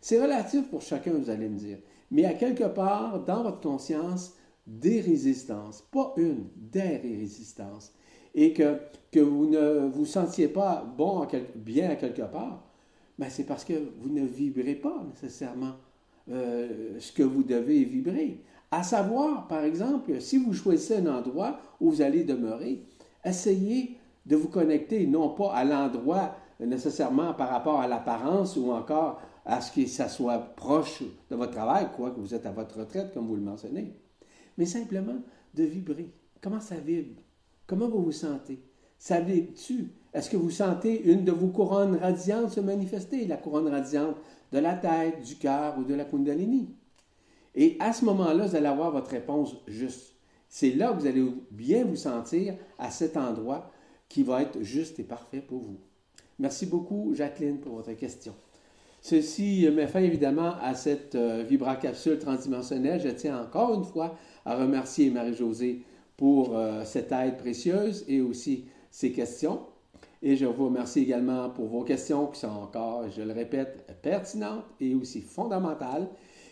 C'est 0.00 0.20
relatif 0.20 0.68
pour 0.70 0.80
chacun, 0.80 1.12
vous 1.12 1.28
allez 1.28 1.50
me 1.50 1.58
dire. 1.58 1.78
Mais 2.10 2.24
à 2.24 2.32
quelque 2.32 2.64
part, 2.64 3.22
dans 3.24 3.42
votre 3.42 3.60
conscience, 3.60 4.34
des 4.66 5.02
résistances, 5.02 5.86
pas 5.92 6.14
une, 6.16 6.46
des 6.56 6.96
résistances. 6.96 7.92
Et 8.34 8.54
que, 8.54 8.78
que 9.12 9.20
vous 9.20 9.50
ne 9.50 9.86
vous 9.86 10.06
sentiez 10.06 10.48
pas 10.48 10.90
bon, 10.96 11.26
bien 11.54 11.90
à 11.90 11.96
quelque 11.96 12.22
part, 12.22 12.64
ben, 13.18 13.28
c'est 13.28 13.44
parce 13.44 13.64
que 13.64 13.74
vous 14.00 14.08
ne 14.08 14.24
vibrez 14.24 14.76
pas 14.76 15.04
nécessairement 15.10 15.74
euh, 16.30 16.98
ce 16.98 17.12
que 17.12 17.22
vous 17.22 17.42
devez 17.42 17.84
vibrer. 17.84 18.40
À 18.70 18.82
savoir, 18.82 19.46
par 19.46 19.62
exemple, 19.64 20.20
si 20.20 20.38
vous 20.38 20.54
choisissez 20.54 20.96
un 20.96 21.06
endroit 21.06 21.58
où 21.80 21.90
vous 21.90 22.02
allez 22.02 22.24
demeurer, 22.24 22.82
essayez 23.24 23.98
de 24.26 24.36
vous 24.36 24.48
connecter 24.48 25.06
non 25.06 25.30
pas 25.30 25.52
à 25.52 25.64
l'endroit 25.64 26.36
nécessairement 26.60 27.34
par 27.34 27.48
rapport 27.48 27.80
à 27.80 27.86
l'apparence 27.86 28.56
ou 28.56 28.72
encore 28.72 29.20
à 29.44 29.60
ce 29.60 29.72
que 29.72 29.86
ça 29.86 30.08
soit 30.08 30.38
proche 30.38 31.02
de 31.30 31.36
votre 31.36 31.52
travail, 31.52 31.88
quoi 31.96 32.10
que 32.10 32.20
vous 32.20 32.34
êtes 32.34 32.46
à 32.46 32.50
votre 32.50 32.80
retraite, 32.80 33.12
comme 33.14 33.26
vous 33.26 33.36
le 33.36 33.42
mentionnez, 33.42 33.94
mais 34.58 34.66
simplement 34.66 35.16
de 35.54 35.62
vibrer. 35.64 36.10
Comment 36.42 36.60
ça 36.60 36.76
vibre? 36.76 37.20
Comment 37.66 37.88
vous 37.88 38.02
vous 38.02 38.12
sentez? 38.12 38.60
Ça 38.98 39.20
vibre-tu? 39.20 39.92
Est-ce 40.12 40.30
que 40.30 40.36
vous 40.36 40.50
sentez 40.50 41.10
une 41.10 41.24
de 41.24 41.32
vos 41.32 41.48
couronnes 41.48 41.96
radiantes 41.96 42.50
se 42.50 42.60
manifester, 42.60 43.26
la 43.26 43.36
couronne 43.36 43.68
radiante 43.68 44.16
de 44.52 44.58
la 44.58 44.74
tête, 44.74 45.22
du 45.22 45.36
cœur 45.36 45.78
ou 45.78 45.84
de 45.84 45.94
la 45.94 46.04
Kundalini? 46.04 46.74
Et 47.54 47.76
à 47.80 47.92
ce 47.92 48.04
moment-là, 48.06 48.46
vous 48.46 48.56
allez 48.56 48.66
avoir 48.66 48.90
votre 48.90 49.10
réponse 49.10 49.56
juste. 49.66 50.14
C'est 50.48 50.70
là 50.70 50.92
que 50.92 51.00
vous 51.00 51.06
allez 51.06 51.24
bien 51.50 51.84
vous 51.84 51.96
sentir 51.96 52.54
à 52.78 52.90
cet 52.90 53.16
endroit 53.16 53.70
qui 54.08 54.22
va 54.22 54.42
être 54.42 54.62
juste 54.62 54.98
et 54.98 55.04
parfait 55.04 55.40
pour 55.40 55.60
vous. 55.60 55.78
Merci 56.38 56.66
beaucoup, 56.66 57.12
Jacqueline, 57.14 57.58
pour 57.58 57.76
votre 57.76 57.92
question. 57.92 58.34
Ceci 59.00 59.68
met 59.72 59.86
fin 59.86 60.00
évidemment 60.00 60.54
à 60.60 60.74
cette 60.74 61.14
euh, 61.14 61.44
vibracapsule 61.48 62.18
transdimensionnelle. 62.18 63.00
Je 63.00 63.08
tiens 63.08 63.40
encore 63.40 63.74
une 63.74 63.84
fois 63.84 64.16
à 64.44 64.56
remercier 64.56 65.10
Marie-Josée 65.10 65.82
pour 66.16 66.56
euh, 66.56 66.82
cette 66.84 67.12
aide 67.12 67.36
précieuse 67.36 68.04
et 68.08 68.20
aussi 68.20 68.64
ses 68.90 69.12
questions. 69.12 69.60
Et 70.22 70.36
je 70.36 70.46
vous 70.46 70.66
remercie 70.66 71.00
également 71.00 71.50
pour 71.50 71.66
vos 71.66 71.84
questions 71.84 72.26
qui 72.26 72.40
sont 72.40 72.48
encore, 72.48 73.08
je 73.10 73.22
le 73.22 73.32
répète, 73.32 73.86
pertinentes 74.02 74.64
et 74.80 74.94
aussi 74.94 75.20
fondamentales. 75.20 76.08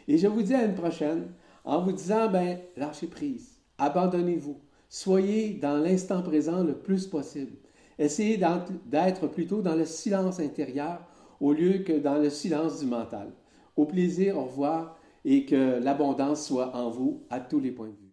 Et 0.07 0.19
je 0.19 0.29
vous 0.29 0.43
dis 0.43 0.55
à 0.55 0.64
une 0.64 0.75
prochaine 0.75 1.29
en 1.64 1.83
vous 1.83 1.93
disant, 1.93 2.31
ben, 2.31 2.59
lâchez 2.77 3.07
prise, 3.07 3.59
abandonnez-vous, 3.79 4.59
soyez 4.88 5.55
dans 5.55 5.77
l'instant 5.77 6.23
présent 6.23 6.62
le 6.62 6.75
plus 6.75 7.07
possible. 7.07 7.53
Essayez 7.99 8.40
d'être 8.87 9.27
plutôt 9.29 9.62
dans 9.62 9.77
le 9.77 9.85
silence 9.85 10.40
intérieur 10.40 11.01
au 11.40 11.53
lieu 11.53 11.79
que 11.79 11.99
dans 11.99 12.18
le 12.18 12.31
silence 12.31 12.81
du 12.81 12.87
mental. 12.87 13.31
Au 13.77 13.87
plaisir, 13.87 14.38
au 14.38 14.44
revoir 14.44 14.97
et 15.25 15.47
que 15.47 15.79
l'abondance 15.83 16.47
soit 16.47 16.75
en 16.75 16.90
vous 16.90 17.23
à 17.31 17.40
tous 17.40 17.61
les 17.61 17.70
points 17.70 17.88
de 17.88 17.92
vue. 17.92 18.04